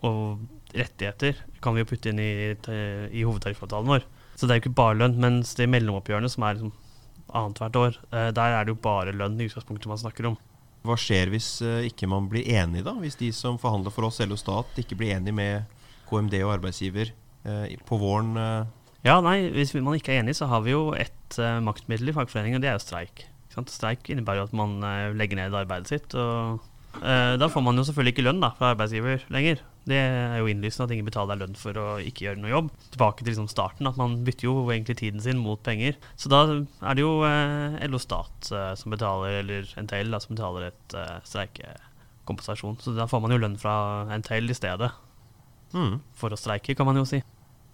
Og 0.06 0.40
rettigheter 0.72 1.42
kan 1.62 1.76
vi 1.76 1.82
jo 1.82 1.90
putte 1.90 2.12
inn 2.12 2.22
i, 2.22 2.32
i 2.54 3.26
hovedtariffavtalen 3.26 3.90
vår. 3.92 4.06
Så 4.38 4.46
det 4.46 4.54
er 4.54 4.62
jo 4.62 4.64
ikke 4.64 4.78
bare 4.80 4.96
lønn, 5.02 5.18
mens 5.20 5.52
de 5.58 5.68
mellomoppgjørene, 5.68 6.30
som 6.32 6.46
er 6.46 6.56
liksom 6.56 6.72
annethvert 7.32 7.76
år, 7.80 8.00
uh, 8.14 8.30
der 8.34 8.56
er 8.56 8.64
det 8.64 8.76
jo 8.76 8.82
bare 8.86 9.14
lønn 9.16 9.40
i 9.40 9.50
utgangspunktet 9.50 9.90
man 9.90 10.00
snakker 10.00 10.32
om. 10.32 10.40
Hva 10.82 10.96
skjer 10.98 11.30
hvis 11.30 11.48
eh, 11.62 11.86
ikke 11.88 12.08
man 12.10 12.28
blir 12.30 12.46
enig, 12.50 12.82
da? 12.86 12.94
Hvis 12.98 13.18
de 13.20 13.30
som 13.36 13.58
forhandler 13.62 13.94
for 13.94 14.08
oss, 14.08 14.20
LO 14.26 14.38
Stat, 14.40 14.72
ikke 14.82 14.98
blir 14.98 15.14
enig 15.16 15.34
med 15.36 15.68
KMD 16.10 16.40
og 16.42 16.56
arbeidsgiver 16.56 17.12
eh, 17.46 17.76
på 17.86 17.98
våren? 18.02 18.34
eh, 18.36 18.64
Ja, 19.06 19.20
nei, 19.22 19.50
hvis 19.54 19.74
man 19.78 19.98
ikke 19.98 20.14
er 20.14 20.22
enig, 20.22 20.36
så 20.38 20.46
har 20.50 20.62
vi 20.66 20.74
jo 20.74 20.88
eh, 20.94 21.58
maktmiddel 21.62 22.10
i 22.10 22.16
fagforeningen, 22.16 22.58
og 22.60 22.64
det 22.64 22.70
er 22.72 22.78
jo 22.78 22.84
streik. 22.84 23.26
Streik 23.52 24.08
innebærer 24.10 24.42
jo 24.42 24.48
at 24.48 24.54
man 24.56 24.78
legger 25.18 25.36
ned 25.36 25.52
arbeidet 25.52 25.90
sitt, 25.90 26.14
og 26.16 26.62
da 27.02 27.48
får 27.52 27.64
man 27.66 27.76
jo 27.76 27.84
selvfølgelig 27.84 28.14
ikke 28.14 28.24
lønn 28.24 28.40
da, 28.40 28.48
fra 28.56 28.70
arbeidsgiver 28.72 29.26
lenger. 29.32 29.60
Det 29.88 29.98
er 29.98 30.36
jo 30.38 30.46
innlysende 30.46 30.86
at 30.86 30.92
ingen 30.94 31.06
betaler 31.08 31.34
deg 31.34 31.42
lønn 31.42 31.58
for 31.58 31.78
å 31.80 31.86
ikke 32.02 32.28
gjøre 32.28 32.38
noe 32.42 32.52
jobb. 32.52 32.68
Tilbake 32.94 33.24
til 33.24 33.32
liksom 33.32 33.48
starten, 33.50 33.88
at 33.90 33.98
man 33.98 34.20
bytter 34.26 34.46
jo 34.46 34.54
egentlig 34.70 34.98
tiden 35.00 35.22
sin 35.24 35.40
mot 35.42 35.62
penger. 35.66 35.96
Så 36.14 36.30
da 36.30 36.44
er 36.46 36.98
det 36.98 37.02
jo 37.02 37.16
eh, 37.26 37.80
LO 37.90 37.98
Stat 38.02 38.52
eh, 38.54 38.72
som 38.78 38.94
betaler, 38.94 39.40
eller 39.40 39.66
NTL 39.82 40.14
da, 40.14 40.20
som 40.22 40.36
betaler 40.36 40.68
et 40.68 40.96
eh, 40.98 41.16
streikekompensasjon. 41.26 42.78
Så 42.82 42.94
da 42.94 43.08
får 43.10 43.24
man 43.24 43.34
jo 43.34 43.40
lønn 43.42 43.58
fra 43.58 43.74
NTL 44.22 44.54
i 44.54 44.58
stedet, 44.58 44.92
mm. 45.74 45.96
for 46.18 46.30
å 46.30 46.38
streike, 46.38 46.78
kan 46.78 46.86
man 46.86 47.02
jo 47.02 47.08
si. 47.08 47.18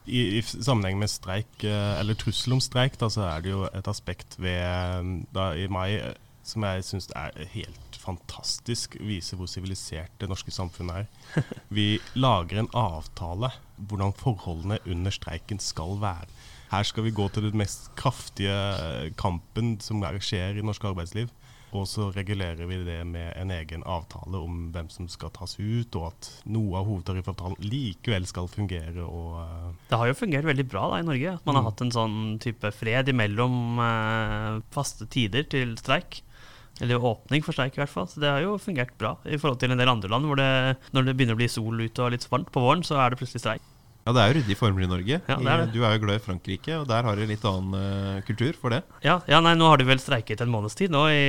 I, 0.09 0.23
i 0.39 0.41
sammenheng 0.49 0.97
med 0.97 1.13
streik, 1.13 1.61
eller 1.61 2.17
trussel 2.17 2.57
om 2.57 2.63
streik, 2.65 2.97
da, 2.97 3.11
så 3.13 3.27
er 3.29 3.45
det 3.45 3.53
jo 3.53 3.67
et 3.69 3.91
aspekt 3.93 4.39
ved 4.41 5.29
da, 5.37 5.51
i 5.53 5.69
mai 5.69 5.91
som 6.49 6.65
jeg 6.65 6.87
syns 6.89 7.11
er 7.13 7.37
helt 7.53 7.88
fantastisk. 7.99 8.97
Viser 9.01 9.37
hvor 9.41 9.49
sivilisert 9.51 10.11
det 10.21 10.29
norske 10.31 10.51
samfunnet 10.55 11.05
er. 11.05 11.43
Vi 11.77 11.99
lager 12.15 12.63
en 12.63 12.71
avtale 12.75 13.53
hvordan 13.79 14.15
forholdene 14.19 14.79
under 14.87 15.15
streiken 15.15 15.61
skal 15.63 15.99
være. 16.03 16.27
Her 16.69 16.85
skal 16.85 17.07
vi 17.07 17.15
gå 17.17 17.25
til 17.33 17.47
den 17.47 17.57
mest 17.57 17.87
kraftige 17.97 18.53
kampen 19.17 19.79
som 19.81 20.03
er- 20.05 20.19
skjer 20.21 20.59
i 20.59 20.65
norsk 20.67 20.85
arbeidsliv. 20.91 21.31
Og 21.77 21.85
så 21.85 22.07
regulerer 22.15 22.65
vi 22.67 22.79
det 22.85 23.03
med 23.07 23.35
en 23.37 23.51
egen 23.53 23.83
avtale 23.85 24.39
om 24.41 24.71
hvem 24.73 24.87
som 24.89 25.05
skal 25.13 25.29
tas 25.37 25.53
ut, 25.61 25.97
og 26.01 26.07
at 26.15 26.29
noe 26.49 26.79
av 26.81 26.87
hovedtariffavtalen 26.89 27.59
likevel 27.61 28.25
skal 28.27 28.49
fungere. 28.49 29.05
og... 29.05 29.35
eh, 29.43 29.75
Det 29.91 29.99
har 30.01 30.07
jo 30.09 30.15
fungert 30.17 30.45
veldig 30.49 30.65
bra 30.69 30.87
da 30.95 31.01
i 31.03 31.05
Norge. 31.05 31.35
At 31.35 31.45
man 31.45 31.57
har 31.57 31.63
Mm. 31.63 31.69
hatt 31.71 31.81
en 31.85 31.91
sånn 31.93 32.39
type 32.41 32.71
fred 32.73 33.09
imellom 33.13 33.79
eh, 33.85 34.61
faste 34.73 35.07
tider 35.13 35.45
til 35.45 35.77
streik. 35.77 36.23
Eller 36.83 37.03
åpning 37.03 37.43
for 37.43 37.57
streik, 37.57 37.75
i 37.75 37.83
hvert 37.83 37.91
fall. 37.93 38.07
Så 38.11 38.23
det 38.23 38.31
har 38.31 38.45
jo 38.45 38.59
fungert 38.63 38.95
bra 39.01 39.17
i 39.27 39.39
forhold 39.41 39.59
til 39.63 39.73
en 39.75 39.81
del 39.81 39.91
andre 39.91 40.11
land 40.13 40.29
hvor 40.29 40.39
det, 40.39 40.77
når 40.95 41.09
det 41.09 41.17
begynner 41.19 41.39
å 41.39 41.41
bli 41.41 41.51
sol 41.51 41.81
ute 41.81 42.05
og 42.05 42.15
litt 42.15 42.27
varmt 42.31 42.53
på 42.55 42.63
våren, 42.63 42.85
så 42.87 43.01
er 43.03 43.11
det 43.11 43.21
plutselig 43.21 43.43
streik. 43.43 43.65
Ja, 44.07 44.15
det 44.17 44.23
er 44.23 44.31
jo 44.31 44.37
ryddige 44.39 44.57
former 44.57 44.85
i 44.87 44.89
Norge. 44.89 45.19
Ja, 45.21 45.37
det 45.37 45.51
er 45.53 45.63
det. 45.65 45.73
Du 45.75 45.83
er 45.83 45.97
jo 45.97 46.05
glad 46.07 46.21
i 46.21 46.25
Frankrike, 46.25 46.79
og 46.79 46.87
der 46.89 47.05
har 47.05 47.19
de 47.19 47.27
litt 47.29 47.43
annen 47.45 47.75
uh, 47.77 48.21
kultur 48.25 48.57
for 48.57 48.73
det. 48.73 48.79
Ja, 49.05 49.19
ja, 49.29 49.43
nei, 49.45 49.53
nå 49.59 49.69
har 49.69 49.81
de 49.81 49.89
vel 49.91 50.01
streiket 50.01 50.41
en 50.41 50.53
måneds 50.53 50.79
tid 50.79 50.95
nå 50.95 51.03
i 51.13 51.27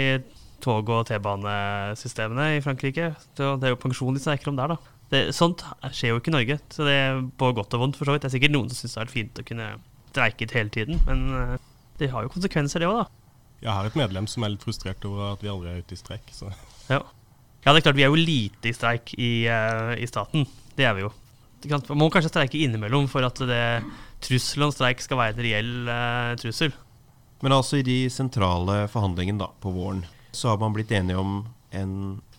tog- 0.63 0.91
og 0.93 1.09
T-banesystemene 1.09 2.53
i 2.55 2.63
Frankrike. 2.63 3.11
Så 3.35 3.57
det 3.59 3.67
er 3.67 3.75
jo 3.75 3.81
pensjon 3.83 4.15
de 4.15 4.23
streiker 4.23 4.53
om 4.53 4.59
der, 4.59 4.75
da. 4.75 4.95
Det, 5.09 5.21
sånt 5.33 5.65
skjer 5.89 6.13
jo 6.13 6.21
ikke 6.21 6.31
i 6.31 6.37
Norge, 6.37 6.59
så 6.71 6.85
det 6.85 6.95
er 7.01 7.21
på 7.41 7.49
godt 7.57 7.73
og 7.75 7.83
vondt, 7.83 7.99
for 7.99 8.07
så 8.07 8.15
vidt. 8.15 8.23
Det 8.23 8.29
er 8.29 8.35
sikkert 8.37 8.53
noen 8.53 8.69
som 8.71 8.79
syns 8.79 8.95
det 8.95 9.03
er 9.03 9.11
fint 9.11 9.41
å 9.41 9.47
kunne 9.47 9.69
streike 10.11 10.49
hele 10.53 10.71
tiden, 10.73 11.01
men 11.07 11.25
eh, 11.35 11.55
det 11.99 12.11
har 12.13 12.25
jo 12.25 12.31
konsekvenser, 12.33 12.83
det 12.83 12.89
òg, 12.89 13.01
da. 13.01 13.28
Jeg 13.59 13.71
har 13.75 13.87
et 13.87 13.97
medlem 13.99 14.27
som 14.29 14.45
er 14.45 14.53
litt 14.53 14.63
frustrert 14.63 15.03
over 15.07 15.33
at 15.33 15.41
vi 15.43 15.51
aldri 15.51 15.71
er 15.71 15.81
ute 15.83 15.95
i 15.95 15.99
streik. 15.99 16.29
Så. 16.35 16.51
Ja. 16.87 17.01
ja, 17.65 17.71
det 17.71 17.79
er 17.81 17.87
klart 17.89 17.99
vi 17.99 18.05
er 18.07 18.13
jo 18.13 18.19
lite 18.19 18.71
i 18.71 18.75
streik 18.75 19.11
i, 19.17 19.31
uh, 19.51 19.95
i 19.99 20.07
staten. 20.07 20.47
Det 20.77 20.87
er 20.87 20.95
vi 20.97 21.03
jo. 21.07 21.11
Man 21.89 21.99
må 21.99 22.07
kanskje 22.11 22.31
streike 22.31 22.61
innimellom 22.61 23.09
for 23.11 23.25
at 23.27 23.41
det 23.43 23.63
trusselen 24.23 24.69
om 24.69 24.71
streik 24.71 25.03
skal 25.03 25.19
være 25.19 25.35
en 25.35 25.43
reell 25.43 25.73
uh, 25.91 26.37
trussel. 26.39 26.71
Men 27.43 27.55
altså 27.55 27.79
i 27.79 27.85
de 27.87 27.99
sentrale 28.11 28.85
forhandlingene 28.91 29.43
da, 29.43 29.51
på 29.63 29.71
våren, 29.75 30.05
så 30.31 30.53
har 30.53 30.59
man 30.61 30.75
blitt 30.75 30.91
enige 30.95 31.19
om 31.19 31.43
en 31.75 31.93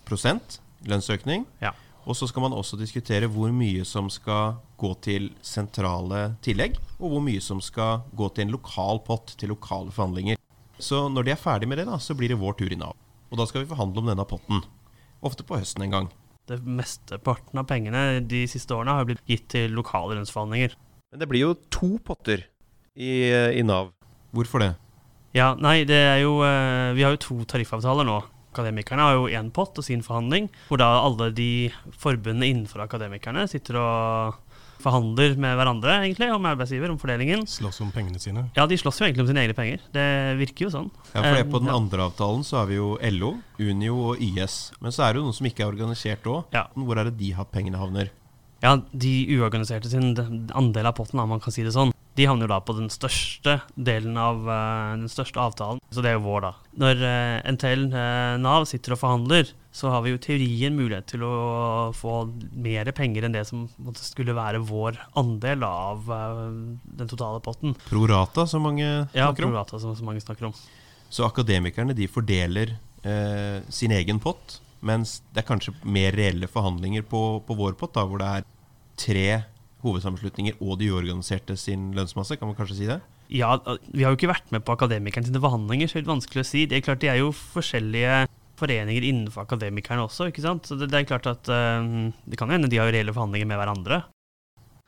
prosent 0.08 0.58
lønnsøkning. 0.88 1.46
Ja. 1.60 1.72
Og 2.08 2.16
så 2.16 2.26
skal 2.28 2.46
man 2.46 2.56
også 2.56 2.78
diskutere 2.80 3.28
hvor 3.30 3.52
mye 3.52 3.84
som 3.84 4.08
skal 4.12 4.56
gå 4.80 4.90
til 5.04 5.30
sentrale 5.44 6.30
tillegg, 6.44 6.78
og 6.98 7.12
hvor 7.14 7.24
mye 7.24 7.42
som 7.44 7.60
skal 7.64 8.06
gå 8.16 8.28
til 8.32 8.46
en 8.46 8.54
lokal 8.56 9.02
pott 9.04 9.34
til 9.36 9.52
lokale 9.52 9.92
forhandlinger. 9.92 10.40
Så 10.84 11.06
når 11.12 11.26
de 11.26 11.34
er 11.34 11.40
ferdig 11.40 11.68
med 11.70 11.80
det, 11.80 11.86
da, 11.88 11.98
så 12.00 12.16
blir 12.16 12.32
det 12.32 12.40
vår 12.40 12.56
tur 12.58 12.72
i 12.72 12.78
Nav. 12.78 12.96
Og 13.30 13.38
da 13.38 13.46
skal 13.46 13.62
vi 13.62 13.70
forhandle 13.70 14.02
om 14.02 14.10
denne 14.10 14.26
potten. 14.28 14.64
Ofte 15.24 15.46
på 15.46 15.58
høsten 15.60 15.84
en 15.86 15.94
gang. 15.94 16.10
Det 16.50 16.58
Mesteparten 16.66 17.60
av 17.60 17.68
pengene 17.70 18.22
de 18.26 18.42
siste 18.50 18.74
årene 18.74 18.96
har 18.98 19.06
blitt 19.06 19.22
gitt 19.28 19.46
til 19.52 19.76
lokale 19.76 20.16
lønnsforhandlinger. 20.18 20.74
Men 21.12 21.22
det 21.22 21.28
blir 21.30 21.44
jo 21.44 21.56
to 21.70 21.94
potter 22.02 22.46
i, 22.96 23.30
i 23.30 23.62
Nav. 23.66 23.92
Hvorfor 24.34 24.62
det? 24.62 24.72
Ja, 25.34 25.52
nei, 25.58 25.82
det 25.86 25.98
er 25.98 26.20
jo 26.24 26.40
eh, 26.42 26.90
Vi 26.96 27.04
har 27.06 27.14
jo 27.14 27.22
to 27.22 27.36
tariffavtaler 27.50 28.06
nå. 28.06 28.18
Akademikerne 28.50 29.04
har 29.06 29.14
jo 29.14 29.28
én 29.30 29.52
pott 29.54 29.78
og 29.78 29.86
sin 29.86 30.02
forhandling, 30.02 30.48
hvor 30.66 30.80
da 30.82 30.88
alle 31.04 31.28
de 31.34 31.70
forbundene 32.02 32.48
innenfor 32.50 32.82
Akademikerne 32.82 33.44
sitter 33.50 33.78
og 33.78 34.40
forhandler 34.82 35.36
med 35.40 35.56
hverandre, 35.58 35.96
egentlig, 36.04 36.30
om 36.34 36.46
arbeidsgiver 36.50 36.92
om 36.92 36.98
fordelingen. 37.00 37.46
Slåss 37.48 37.80
om 37.84 37.90
pengene 37.94 38.20
sine. 38.22 38.46
Ja, 38.56 38.66
de 38.70 38.78
slåss 38.80 39.00
jo 39.00 39.06
egentlig 39.06 39.26
om 39.26 39.30
sine 39.30 39.44
egne 39.44 39.56
penger. 39.56 39.82
Det 39.94 40.06
virker 40.40 40.66
jo 40.66 40.72
sånn. 40.74 40.90
Ja, 41.12 41.20
for 41.20 41.30
det, 41.34 41.40
Eh, 41.40 41.50
På 41.50 41.58
den 41.62 41.72
andre 41.72 42.06
avtalen 42.10 42.44
så 42.44 42.60
har 42.60 42.66
vi 42.70 42.76
jo 42.76 42.96
LO, 43.00 43.34
Unio 43.58 43.96
og 44.10 44.20
YS. 44.22 44.72
Men 44.80 44.92
så 44.92 45.04
er 45.06 45.12
det 45.12 45.20
jo 45.20 45.28
noen 45.28 45.36
som 45.36 45.46
ikke 45.46 45.64
er 45.64 45.72
organisert 45.72 46.26
òg. 46.30 46.44
Ja. 46.54 46.66
Hvor 46.74 46.98
er 46.98 47.10
det 47.10 47.18
de 47.18 47.30
har 47.32 47.48
pengene 47.50 47.80
havner? 47.80 48.10
Ja, 48.62 48.74
de 48.92 49.14
uorganiserte 49.38 49.88
sin 49.88 50.12
andel 50.52 50.86
av 50.90 50.96
potten, 50.98 51.20
om 51.22 51.30
man 51.32 51.40
kan 51.40 51.52
si 51.54 51.62
det 51.64 51.72
sånn, 51.72 51.94
de 52.18 52.26
havner 52.28 52.44
jo 52.44 52.52
da 52.52 52.58
på 52.60 52.74
den 52.76 52.90
største 52.92 53.60
delen 53.76 54.18
av 54.20 54.42
eh, 54.44 54.96
den 55.00 55.08
største 55.08 55.40
avtalen. 55.40 55.80
Så 55.90 56.02
det 56.04 56.12
er 56.12 56.18
jo 56.18 56.26
vår, 56.26 56.44
da. 56.44 56.52
Når 56.82 57.00
uh, 57.00 57.52
NTL 57.54 57.86
eh, 57.88 58.36
Nav 58.42 58.66
sitter 58.68 58.96
og 58.96 59.00
forhandler, 59.00 59.48
så 59.72 59.90
har 59.92 60.02
vi 60.02 60.10
jo 60.10 60.18
i 60.18 60.22
teorien 60.24 60.74
mulighet 60.74 61.06
til 61.12 61.22
å 61.22 61.32
få 61.94 62.14
mer 62.58 62.88
penger 62.96 63.28
enn 63.28 63.36
det 63.36 63.44
som 63.46 63.68
skulle 63.94 64.34
være 64.34 64.58
vår 64.66 64.98
andel 65.20 65.62
av 65.66 66.08
eh, 66.10 66.40
den 66.98 67.10
totale 67.12 67.38
potten. 67.44 67.76
Prorata, 67.86 68.46
som 68.50 68.64
mange 68.66 68.82
Ja, 69.14 69.28
snakker 69.30 69.46
om. 69.46 69.52
prorata, 69.54 69.78
som 69.78 69.94
mange 70.08 70.24
snakker 70.24 70.48
om. 70.50 70.56
Så 71.10 71.24
akademikerne 71.26 71.94
de 71.94 72.08
fordeler 72.10 72.76
eh, 73.06 73.60
sin 73.70 73.94
egen 73.94 74.18
pott, 74.22 74.58
mens 74.82 75.20
det 75.34 75.44
er 75.44 75.48
kanskje 75.52 75.74
mer 75.84 76.14
reelle 76.18 76.48
forhandlinger 76.50 77.02
på, 77.06 77.22
på 77.46 77.56
vår 77.58 77.78
pott, 77.78 77.94
da, 77.94 78.04
hvor 78.08 78.18
det 78.22 78.28
er 78.40 78.46
tre 79.00 79.24
hovedsammenslutninger 79.84 80.58
og 80.60 80.78
de 80.80 80.90
uorganiserte 80.92 81.54
sin 81.56 81.90
lønnsmasse. 81.96 82.36
Kan 82.40 82.50
man 82.50 82.56
kanskje 82.58 82.76
si 82.82 82.88
det? 82.90 82.98
Ja, 83.30 83.54
vi 83.94 84.02
har 84.02 84.10
jo 84.12 84.18
ikke 84.18 84.32
vært 84.32 84.50
med 84.50 84.64
på 84.66 84.74
Akademikerne 84.74 85.28
sine 85.30 85.40
forhandlinger, 85.40 85.86
så 85.88 85.94
det 85.94 86.00
er 86.00 86.04
litt 86.04 86.12
vanskelig 86.16 86.42
å 86.42 86.48
si. 86.50 86.64
Det 86.66 86.80
er 86.80 86.84
klart, 86.84 87.00
De 87.04 87.10
er 87.12 87.20
jo 87.22 87.30
forskjellige 87.32 88.24
foreninger 88.60 89.08
innenfor 89.08 89.46
Akademikerne 89.46 90.06
også, 90.06 90.30
ikke 90.30 90.44
sant. 90.44 90.68
Så 90.68 90.78
det, 90.78 90.90
det 90.92 91.00
er 91.00 91.10
klart 91.10 91.28
at 91.30 91.50
eh, 91.50 91.90
det 92.28 92.38
kan 92.40 92.52
hende 92.52 92.70
de 92.70 92.80
har 92.80 92.92
reelle 92.92 93.14
forhandlinger 93.16 93.50
med 93.50 93.60
hverandre. 93.60 94.02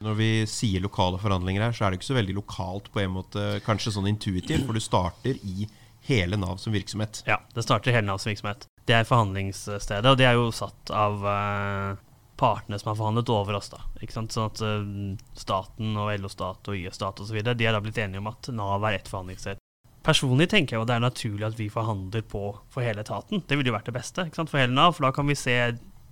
Når 0.02 0.18
vi 0.18 0.30
sier 0.50 0.82
lokale 0.82 1.20
forhandlinger 1.22 1.62
her, 1.62 1.74
så 1.76 1.87
er 1.87 1.92
det 1.92 2.00
ikke 2.00 2.11
så 2.11 2.18
veldig 2.18 2.35
lokalt 2.40 2.90
på 2.94 3.02
en 3.04 3.14
måte, 3.14 3.46
kanskje 3.66 3.94
sånn 3.94 4.11
intuitivt, 4.11 4.64
for 4.66 4.74
du 4.74 4.82
starter 4.82 5.38
i 5.46 5.68
hele 6.08 6.38
Nav 6.40 6.58
som 6.58 6.74
virksomhet. 6.74 7.22
Ja, 7.26 7.38
det 7.54 7.62
starter 7.62 7.92
i 7.92 7.94
hele 7.94 8.08
Nav 8.08 8.18
som 8.18 8.32
virksomhet. 8.32 8.66
Det 8.85 8.96
er 8.98 9.06
forhandlingsstedet, 9.06 10.08
og 10.11 10.18
det 10.18 10.26
er 10.26 10.35
jo 10.35 10.50
satt 10.54 10.90
av 10.90 11.22
uh, 11.22 12.00
partene 12.40 12.80
som 12.82 12.90
har 12.90 12.98
forhandlet 12.98 13.30
over 13.30 13.61
oss. 13.61 13.70
da, 13.70 13.85
ikke 14.02 14.16
sant? 14.16 14.35
Sånn 14.35 14.50
at 14.50 14.62
uh, 14.66 15.37
staten 15.38 15.94
og 15.94 16.11
LO-stat 16.18 16.72
og 16.72 16.80
YS-stat 16.80 17.22
osv. 17.22 17.38
de 17.46 17.68
har 17.68 17.76
da 17.76 17.82
blitt 17.85 18.02
enige 18.02 18.24
om 18.24 18.32
at 18.32 18.50
Nav 18.50 18.82
er 18.88 18.98
ett 18.98 19.12
forhandlingssted. 19.12 19.62
Personlig 20.03 20.49
tenker 20.51 20.75
jeg 20.75 20.83
jo 20.83 20.87
det 20.88 20.97
er 20.97 21.05
naturlig 21.05 21.45
at 21.47 21.59
vi 21.59 21.69
forhandler 21.71 22.25
på 22.27 22.49
for 22.73 22.83
hele 22.83 23.05
etaten. 23.05 23.45
Det 23.47 23.59
ville 23.59 23.71
jo 23.71 23.77
vært 23.77 23.87
det 23.87 23.95
beste 23.95 24.25
ikke 24.27 24.41
sant? 24.41 24.51
for 24.51 24.59
hele 24.59 24.75
Nav, 24.75 24.97
for 24.97 25.07
da 25.07 25.12
kan 25.15 25.29
vi 25.31 25.38
se 25.38 25.55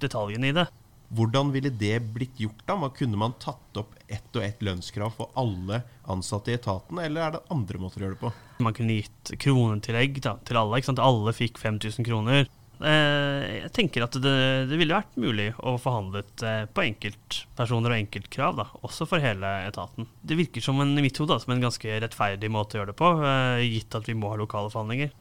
detaljene 0.02 0.52
i 0.52 0.54
det. 0.54 0.68
Hvordan 1.10 1.50
ville 1.50 1.72
det 1.74 1.96
blitt 2.14 2.38
gjort 2.38 2.62
da? 2.68 2.76
Kunne 2.94 3.18
man 3.18 3.34
tatt 3.42 3.80
opp 3.80 3.96
ett 4.06 4.36
og 4.38 4.44
ett 4.46 4.62
lønnskrav 4.62 5.16
for 5.16 5.34
alle 5.38 5.82
ansatte 6.10 6.52
i 6.52 6.54
etaten, 6.54 7.00
eller 7.02 7.24
er 7.24 7.34
det 7.34 7.42
andre 7.50 7.82
måter 7.82 7.98
å 7.98 8.06
gjøre 8.06 8.14
det 8.14 8.22
på? 8.22 8.30
Man 8.62 8.76
kunne 8.78 9.00
gitt 9.00 9.32
kronetillegg 9.42 10.22
da, 10.22 10.36
til 10.46 10.60
alle. 10.60 10.78
ikke 10.78 10.92
sant? 10.92 11.02
Alle 11.02 11.34
fikk 11.34 11.58
5000 11.58 12.06
kroner. 12.06 12.46
Eh, 12.80 13.42
jeg 13.58 13.72
tenker 13.76 14.06
at 14.06 14.14
det, 14.24 14.36
det 14.70 14.76
ville 14.80 14.96
vært 14.96 15.18
mulig 15.20 15.50
å 15.60 15.74
forhandlet 15.80 16.44
eh, 16.46 16.62
på 16.72 16.84
enkeltpersoner 16.86 17.92
og 17.92 17.98
enkeltkrav, 17.98 18.56
da, 18.56 18.66
også 18.86 19.04
for 19.10 19.20
hele 19.20 19.50
etaten. 19.66 20.08
Det 20.24 20.38
virker 20.38 20.64
som 20.64 20.80
en, 20.80 20.94
i 20.96 21.04
mitt 21.04 21.20
hode 21.20 21.36
som 21.42 21.52
en 21.52 21.60
ganske 21.60 21.98
rettferdig 22.06 22.48
måte 22.52 22.78
å 22.78 22.80
gjøre 22.80 22.94
det 22.94 23.00
på, 23.00 23.10
eh, 23.20 23.66
gitt 23.66 23.98
at 23.98 24.08
vi 24.08 24.16
må 24.16 24.32
ha 24.32 24.40
lokale 24.40 24.72
forhandlinger. 24.72 25.12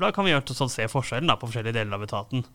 Da 0.00 0.08
kan 0.14 0.24
vi 0.24 0.32
gjøre 0.32 0.56
å 0.56 0.70
se 0.72 0.88
forskjellen 0.88 1.28
da, 1.28 1.36
på 1.36 1.50
forskjellige 1.50 1.76
deler 1.76 1.98
av 1.98 2.06
etaten. 2.08 2.46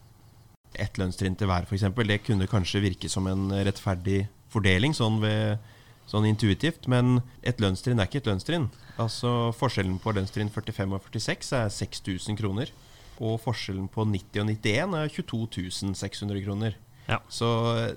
Ett 0.74 0.98
lønnstrinn 1.00 1.38
til 1.38 1.50
hver, 1.50 1.70
f.eks. 1.70 1.86
Det 1.94 2.20
kunne 2.26 2.50
kanskje 2.50 2.82
virke 2.84 3.12
som 3.14 3.30
en 3.30 3.52
rettferdig 3.54 4.26
fordeling, 4.52 4.98
sånn, 4.98 5.22
ved, 5.22 5.62
sånn 6.10 6.26
intuitivt. 6.28 6.90
Men 6.92 7.22
et 7.46 7.62
lønnstrinn 7.62 8.02
er 8.02 8.10
ikke 8.10 8.24
et 8.26 8.34
lønnstrinn. 8.34 8.68
Altså 8.98 9.54
Forskjellen 9.56 10.02
på 10.02 10.12
lønnstrinn 10.18 10.50
45 10.52 10.98
og 10.98 11.08
46 11.14 11.54
er 11.62 11.72
6000 11.78 12.42
kroner. 12.42 12.74
Og 13.24 13.40
forskjellen 13.42 13.88
på 13.92 14.06
90 14.06 14.42
og 14.44 14.52
91 14.52 14.98
er 15.00 15.14
22 15.14 15.96
600 15.96 16.44
kroner. 16.46 16.78
Ja. 17.08 17.22
Så 17.32 17.48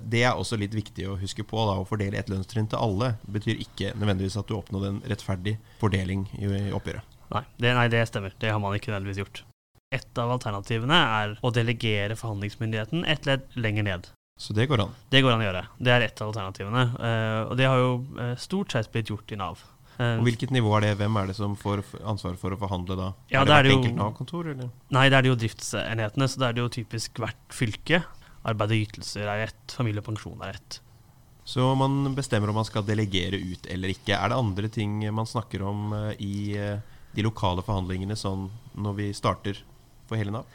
det 0.07 0.23
er 0.23 0.37
også 0.39 0.55
litt 0.59 0.73
viktig 0.75 1.09
å 1.11 1.17
huske 1.19 1.43
på. 1.43 1.59
da 1.67 1.75
Å 1.81 1.87
fordele 1.87 2.17
ett 2.17 2.31
lønnstrinn 2.31 2.69
til 2.71 2.79
alle 2.79 3.15
betyr 3.27 3.59
ikke 3.59 3.91
nødvendigvis 3.99 4.37
at 4.39 4.47
du 4.47 4.55
oppnådde 4.55 4.93
en 4.93 5.01
rettferdig 5.11 5.57
fordeling 5.81 6.29
i, 6.39 6.47
i 6.47 6.71
oppgjøret. 6.75 7.17
Nei 7.31 7.43
det, 7.63 7.73
nei, 7.75 7.87
det 7.91 8.05
stemmer. 8.09 8.33
Det 8.39 8.51
har 8.51 8.59
man 8.63 8.75
ikke 8.75 8.91
nødvendigvis 8.91 9.21
gjort. 9.23 9.43
Et 9.91 10.19
av 10.23 10.31
alternativene 10.31 10.95
er 10.95 11.35
å 11.43 11.51
delegere 11.51 12.15
forhandlingsmyndigheten 12.15 13.03
et 13.11 13.27
ledd 13.27 13.43
lenger 13.59 13.87
ned. 13.89 14.09
Så 14.39 14.55
det 14.57 14.65
går 14.71 14.81
an. 14.85 14.93
Det 15.11 15.19
går 15.21 15.35
an 15.35 15.43
å 15.43 15.45
gjøre. 15.45 15.65
Det 15.77 15.91
er 15.93 16.05
et 16.07 16.21
av 16.23 16.31
alternativene. 16.31 16.85
eh, 16.97 17.41
og 17.51 17.57
det 17.59 17.67
har 17.67 17.77
jo 17.77 17.91
eh, 18.17 18.31
stort 18.39 18.71
sett 18.73 18.89
blitt 18.93 19.11
gjort 19.11 19.31
i 19.35 19.37
Nav. 19.37 19.59
Eh, 20.01 20.17
Og 20.17 20.25
Hvilket 20.25 20.53
nivå 20.55 20.71
er 20.79 20.87
det? 20.87 20.91
Hvem 21.01 21.17
er 21.21 21.27
det 21.29 21.35
som 21.37 21.53
får 21.59 21.83
ansvar 22.09 22.37
for 22.41 22.55
å 22.55 22.59
forhandle 22.61 22.97
da? 22.97 23.09
Ja, 23.29 23.41
er 23.41 23.45
det 23.45 23.51
det 23.51 23.57
er 23.57 23.67
hvert 23.67 23.75
enkelt 23.77 23.99
Nav-kontor. 23.99 24.51
Nei, 24.97 25.03
det 25.11 25.17
er 25.19 25.25
det 25.27 25.31
jo 25.31 25.39
driftsenhetene, 25.43 26.27
så 26.31 26.41
det 26.41 26.47
er 26.47 26.57
det 26.57 26.63
jo 26.63 26.71
typisk 26.81 27.21
hvert 27.21 27.53
fylke. 27.53 28.01
Arbeid 28.49 28.73
og 28.73 28.85
ytelser 28.87 29.29
er 29.29 29.43
ett, 29.49 29.75
familie 29.77 30.01
og 30.01 30.07
pensjon 30.09 30.41
er 30.47 30.57
ett. 30.57 30.79
Så 31.51 31.67
man 31.77 32.15
bestemmer 32.15 32.49
om 32.49 32.57
man 32.61 32.65
skal 32.65 32.85
delegere 32.87 33.37
ut 33.37 33.67
eller 33.69 33.91
ikke. 33.93 34.15
Er 34.15 34.31
det 34.31 34.37
andre 34.39 34.69
ting 34.73 34.99
man 35.13 35.29
snakker 35.29 35.61
om 35.67 35.93
eh, 35.97 36.11
i 36.21 36.33
eh, 36.57 36.81
de 37.13 37.25
lokale 37.25 37.61
forhandlingene 37.65 38.15
sånn 38.17 38.47
når 38.77 38.97
vi 38.97 39.07
starter 39.17 39.59
for 40.09 40.17
hele 40.17 40.33
Nav? 40.33 40.45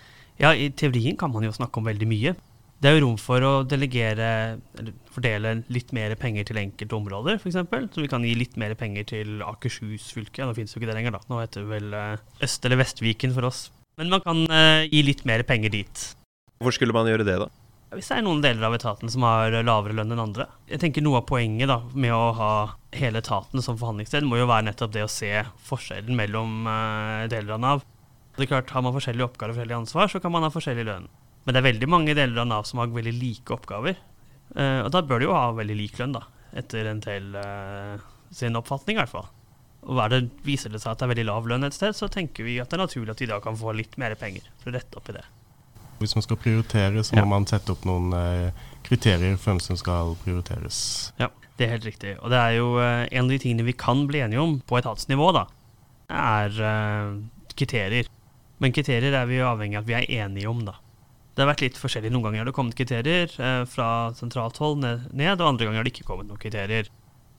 Ja, 0.41 0.51
i 0.53 0.71
teorien 0.71 1.17
kan 1.17 1.33
man 1.33 1.47
jo 1.47 1.53
snakke 1.55 1.81
om 1.81 1.87
veldig 1.89 2.09
mye. 2.11 2.35
Det 2.77 2.91
er 2.91 2.99
jo 2.99 3.07
rom 3.07 3.17
for 3.17 3.41
å 3.41 3.53
delegere, 3.65 4.27
eller 4.77 4.97
fordele 5.15 5.53
litt 5.73 5.95
mer 5.97 6.12
penger 6.21 6.45
til 6.51 6.59
enkelte 6.61 6.97
områder, 6.99 7.39
f.eks. 7.41 7.57
Så 7.95 8.03
vi 8.05 8.11
kan 8.12 8.25
gi 8.27 8.35
litt 8.37 8.59
mer 8.61 8.75
penger 8.77 9.07
til 9.09 9.41
Akershus 9.47 10.11
fylke. 10.12 10.45
Nå 10.45 10.53
finnes 10.59 10.75
jo 10.75 10.83
ikke 10.83 10.91
det 10.91 10.99
lenger, 10.99 11.17
da. 11.17 11.23
Nå 11.31 11.41
heter 11.41 11.65
det 11.65 11.71
vel 11.73 11.97
eh, 11.97 12.45
Øst- 12.45 12.69
eller 12.69 12.83
Vestviken 12.83 13.33
for 13.33 13.49
oss. 13.49 13.71
Men 13.97 14.12
man 14.12 14.21
kan 14.21 14.45
eh, 14.53 14.85
gi 14.93 15.01
litt 15.07 15.25
mer 15.29 15.41
penger 15.49 15.73
dit. 15.73 16.05
Hvorfor 16.61 16.77
skulle 16.77 16.97
man 16.97 17.09
gjøre 17.09 17.25
det, 17.25 17.39
da? 17.47 17.49
Hvis 17.97 18.11
det 18.11 18.19
er 18.19 18.25
noen 18.27 18.43
deler 18.45 18.67
av 18.69 18.75
etaten 18.77 19.09
som 19.09 19.25
har 19.25 19.55
lavere 19.65 19.95
lønn 19.97 20.12
enn 20.12 20.21
andre. 20.21 20.49
Jeg 20.69 20.83
tenker 20.83 21.05
Noe 21.07 21.23
av 21.23 21.29
poenget 21.31 21.71
da, 21.71 21.79
med 21.97 22.12
å 22.12 22.33
ha 22.37 22.53
hele 22.99 23.23
etaten 23.23 23.62
som 23.65 23.79
forhandlingssted, 23.81 24.27
må 24.27 24.37
jo 24.41 24.49
være 24.51 24.67
nettopp 24.69 24.93
det 24.93 25.05
å 25.07 25.12
se 25.12 25.31
forskjellen 25.71 26.19
mellom 26.19 26.67
eh, 26.69 27.29
deler 27.33 27.57
av 27.57 27.62
Nav. 27.62 27.87
Det 28.37 28.45
er 28.45 28.53
klart, 28.53 28.75
Har 28.77 28.85
man 28.85 28.93
forskjellige 28.93 29.31
oppgaver 29.31 29.55
og 29.55 29.57
forskjellig 29.57 29.79
ansvar, 29.79 30.12
så 30.12 30.21
kan 30.21 30.35
man 30.35 30.45
ha 30.45 30.53
forskjellig 30.53 30.85
lønn. 30.91 31.09
Men 31.47 31.55
det 31.55 31.61
er 31.63 31.69
veldig 31.71 31.89
mange 31.89 32.15
deler 32.19 32.43
av 32.43 32.49
Nav 32.51 32.67
som 32.67 32.81
har 32.83 32.91
veldig 32.91 33.15
like 33.21 33.55
oppgaver. 33.55 33.97
Eh, 34.57 34.81
og 34.83 34.91
da 34.95 35.03
bør 35.07 35.23
de 35.23 35.29
jo 35.29 35.35
ha 35.37 35.49
veldig 35.55 35.77
lik 35.79 35.99
lønn, 36.01 36.17
da. 36.17 36.25
Etter 36.57 36.89
NTL 36.97 37.35
eh, 37.39 38.05
sin 38.35 38.59
oppfatning, 38.59 38.97
i 38.99 39.03
hvert 39.03 39.13
fall. 39.13 39.29
Og 39.87 40.01
det, 40.11 40.25
viser 40.43 40.73
det 40.75 40.81
seg 40.83 40.93
at 40.97 40.99
det 40.99 41.07
er 41.07 41.13
veldig 41.15 41.27
lav 41.29 41.47
lønn 41.47 41.67
et 41.69 41.77
sted, 41.77 41.95
så 41.95 42.09
tenker 42.11 42.47
vi 42.47 42.57
at 42.59 42.71
det 42.73 42.79
er 42.81 42.83
naturlig 42.83 43.15
at 43.15 43.23
de 43.23 43.29
da 43.31 43.39
kan 43.45 43.59
få 43.59 43.75
litt 43.79 43.95
mer 44.03 44.17
penger 44.19 44.47
for 44.59 44.73
å 44.73 44.75
rette 44.75 44.99
opp 44.99 45.11
i 45.13 45.17
det. 45.21 45.23
Hvis 46.01 46.17
man 46.19 46.25
skal 46.27 46.37
prioritere, 46.43 47.05
så 47.07 47.15
må 47.17 47.23
Ja. 47.23 47.29
man 47.31 47.47
sette 47.49 47.73
opp 47.73 47.85
noen 47.89 48.11
eh, 48.13 48.51
kriterier 48.85 49.37
for 49.39 49.53
hvem 49.53 49.61
som 49.63 49.79
skal 49.81 50.17
prioriteres. 50.25 51.13
Ja, 51.23 51.31
det 51.57 51.69
er 51.69 51.77
helt 51.77 51.87
riktig. 51.87 52.17
Og 52.21 52.35
det 52.35 52.41
er 52.43 52.57
jo 52.59 52.73
eh, 52.83 53.07
en 53.13 53.25
av 53.25 53.31
de 53.31 53.39
tingene 53.39 53.65
vi 53.65 53.73
kan 53.79 54.03
bli 54.11 54.21
enige 54.27 54.43
om 54.43 54.59
på 54.67 54.81
etatsnivå, 54.81 55.31
da, 55.39 55.47
er 56.11 56.59
eh, 56.73 57.15
kriterier. 57.55 58.11
Men 58.59 58.75
kriterier 58.75 59.15
er 59.15 59.31
vi 59.31 59.39
jo 59.39 59.47
avhengig 59.49 59.79
av 59.79 59.87
at 59.87 59.89
vi 59.93 59.97
er 60.01 60.11
enige 60.27 60.51
om, 60.51 60.65
da. 60.67 60.75
Det 61.37 61.44
har 61.44 61.51
vært 61.51 61.66
litt 61.66 61.77
forskjellig. 61.77 62.09
Noen 62.14 62.25
ganger 62.25 62.40
har 62.40 62.49
det 62.49 62.55
kommet 62.57 62.77
kriterier 62.79 63.29
eh, 63.29 63.62
fra 63.68 63.88
sentralt 64.16 64.57
hold 64.62 64.81
ned, 64.81 65.11
ned, 65.12 65.37
og 65.37 65.51
andre 65.51 65.66
ganger 65.66 65.83
har 65.83 65.85
det 65.88 65.92
ikke 65.92 66.07
kommet 66.09 66.31
noen 66.31 66.40
kriterier. 66.40 66.88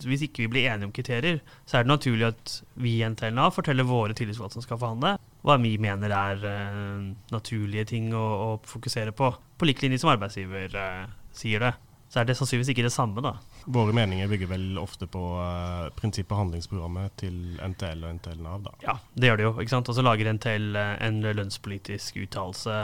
Hvis 0.06 0.28
ikke 0.28 0.44
vi 0.44 0.52
blir 0.54 0.68
enige 0.70 0.86
om 0.86 0.94
kriterier, 0.94 1.40
så 1.66 1.80
er 1.80 1.86
det 1.86 1.90
naturlig 1.90 2.28
at 2.28 2.60
vi 2.78 3.00
i 3.00 3.08
NTL-NAV 3.10 3.56
forteller 3.56 3.88
våre 3.90 4.14
tillitsvalgte 4.14 4.60
som 4.60 4.66
skal 4.68 4.78
forhandle, 4.78 5.16
hva 5.42 5.56
vi 5.64 5.74
mener 5.82 6.14
er 6.14 6.46
eh, 6.46 7.08
naturlige 7.34 7.88
ting 7.96 8.12
å, 8.14 8.22
å 8.22 8.50
fokusere 8.70 9.16
på, 9.18 9.32
på 9.58 9.70
lik 9.70 9.82
linje 9.82 10.04
som 10.04 10.14
arbeidsgiver 10.14 10.78
eh, 10.78 11.04
sier 11.34 11.66
det. 11.66 11.74
Så 12.08 12.22
er 12.22 12.28
det 12.30 12.38
sannsynligvis 12.40 12.70
ikke 12.72 12.86
det 12.86 12.94
samme, 12.96 13.20
da. 13.22 13.34
Våre 13.68 13.92
meninger 13.92 14.30
bygger 14.32 14.48
vel 14.54 14.78
ofte 14.80 15.10
på 15.12 15.22
uh, 15.42 15.90
prinsippet 15.98 16.38
handlingsprogrammet 16.40 17.18
til 17.20 17.58
NTL 17.60 18.06
og 18.08 18.14
NTL 18.22 18.40
Nav. 18.46 18.62
da. 18.64 18.72
Ja, 18.86 18.96
det 19.14 19.28
gjør 19.28 19.38
det 19.42 19.44
jo. 19.44 19.52
ikke 19.60 19.74
sant? 19.74 19.90
Og 19.92 19.98
så 19.98 20.06
lager 20.06 20.30
NTL 20.38 20.70
eh, 20.80 20.94
en 21.04 21.20
lønnspolitisk 21.26 22.16
uttalelse 22.24 22.78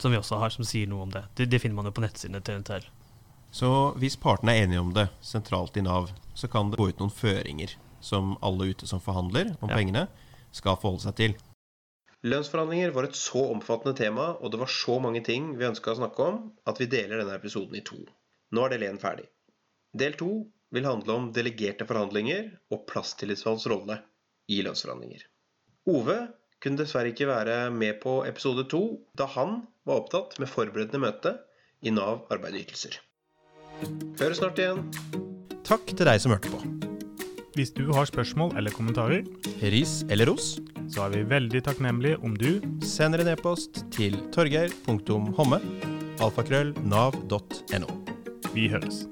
som 0.00 0.14
vi 0.14 0.16
også 0.16 0.38
har, 0.40 0.54
som 0.54 0.64
sier 0.64 0.88
noe 0.88 1.04
om 1.04 1.12
det. 1.12 1.26
Det, 1.36 1.50
det 1.52 1.60
finner 1.60 1.76
man 1.76 1.90
jo 1.90 1.92
på 1.98 2.04
nettsidene 2.06 2.40
til 2.46 2.62
NTL. 2.64 2.88
Så 3.52 3.68
hvis 4.00 4.16
partene 4.16 4.54
er 4.56 4.64
enige 4.64 4.80
om 4.80 4.94
det 4.96 5.08
sentralt 5.20 5.76
i 5.76 5.84
Nav, 5.84 6.08
så 6.38 6.48
kan 6.48 6.70
det 6.72 6.80
gå 6.80 6.88
ut 6.88 7.00
noen 7.02 7.12
føringer 7.12 7.76
som 8.00 8.36
alle 8.40 8.70
ute 8.72 8.86
som 8.88 9.00
forhandler 9.04 9.56
om 9.60 9.68
Ja. 9.68 9.76
pengene, 9.76 10.06
skal 10.56 10.78
forholde 10.80 11.04
seg 11.04 11.16
til. 11.20 11.34
Lønnsforhandlinger 12.24 12.92
var 12.92 13.04
et 13.08 13.16
så 13.16 13.42
omfattende 13.52 13.96
tema, 13.96 14.34
og 14.40 14.50
det 14.52 14.58
var 14.60 14.68
så 14.72 14.98
mange 15.00 15.22
ting 15.24 15.54
vi 15.56 15.64
ønska 15.68 15.92
å 15.94 16.00
snakke 16.00 16.24
om, 16.24 16.40
at 16.68 16.80
vi 16.80 16.88
deler 16.90 17.20
denne 17.22 17.36
episoden 17.36 17.76
i 17.76 17.84
to. 17.84 17.96
Nå 18.50 18.66
er 18.66 18.74
del 18.74 18.88
én 18.88 18.98
ferdig. 18.98 19.28
Del 19.94 20.16
to 20.18 20.30
vil 20.74 20.86
handle 20.86 21.16
om 21.16 21.28
delegerte 21.34 21.86
forhandlinger 21.86 22.50
og 22.74 22.84
plasstillitsvalgts 22.90 23.68
rolle 23.70 24.00
i 24.50 24.60
lønnsforhandlinger. 24.66 25.22
Ove 25.90 26.18
kunne 26.62 26.82
dessverre 26.82 27.12
ikke 27.12 27.30
være 27.30 27.70
med 27.74 28.00
på 28.02 28.20
episode 28.28 28.66
to, 28.70 28.82
da 29.16 29.26
han 29.36 29.62
var 29.88 30.02
opptatt 30.02 30.36
med 30.42 30.50
forberedende 30.50 31.00
møte 31.02 31.36
i 31.82 31.94
Nav 31.94 32.26
arbeidsytelser. 32.34 32.98
Høres 34.20 34.42
snart 34.42 34.60
igjen. 34.60 34.84
Takk 35.64 35.86
til 35.94 36.06
deg 36.06 36.20
som 36.20 36.34
hørte 36.34 36.52
på. 36.52 36.60
Hvis 37.56 37.72
du 37.74 37.88
har 37.94 38.06
spørsmål 38.06 38.54
eller 38.58 38.74
kommentarer, 38.74 39.24
Ris 39.72 40.00
eller 40.10 40.30
ros, 40.30 40.58
så 40.90 41.06
er 41.06 41.16
vi 41.16 41.24
veldig 41.32 41.64
takknemlige 41.66 42.20
om 42.26 42.36
du 42.38 42.60
sender 42.84 43.22
en 43.24 43.32
e-post 43.32 43.84
til 43.94 44.18
torgeir.homme 44.34 45.62
alfakrøll 46.20 46.74
nav.no. 46.84 48.09
Vi 48.54 48.68
høres. 48.68 49.06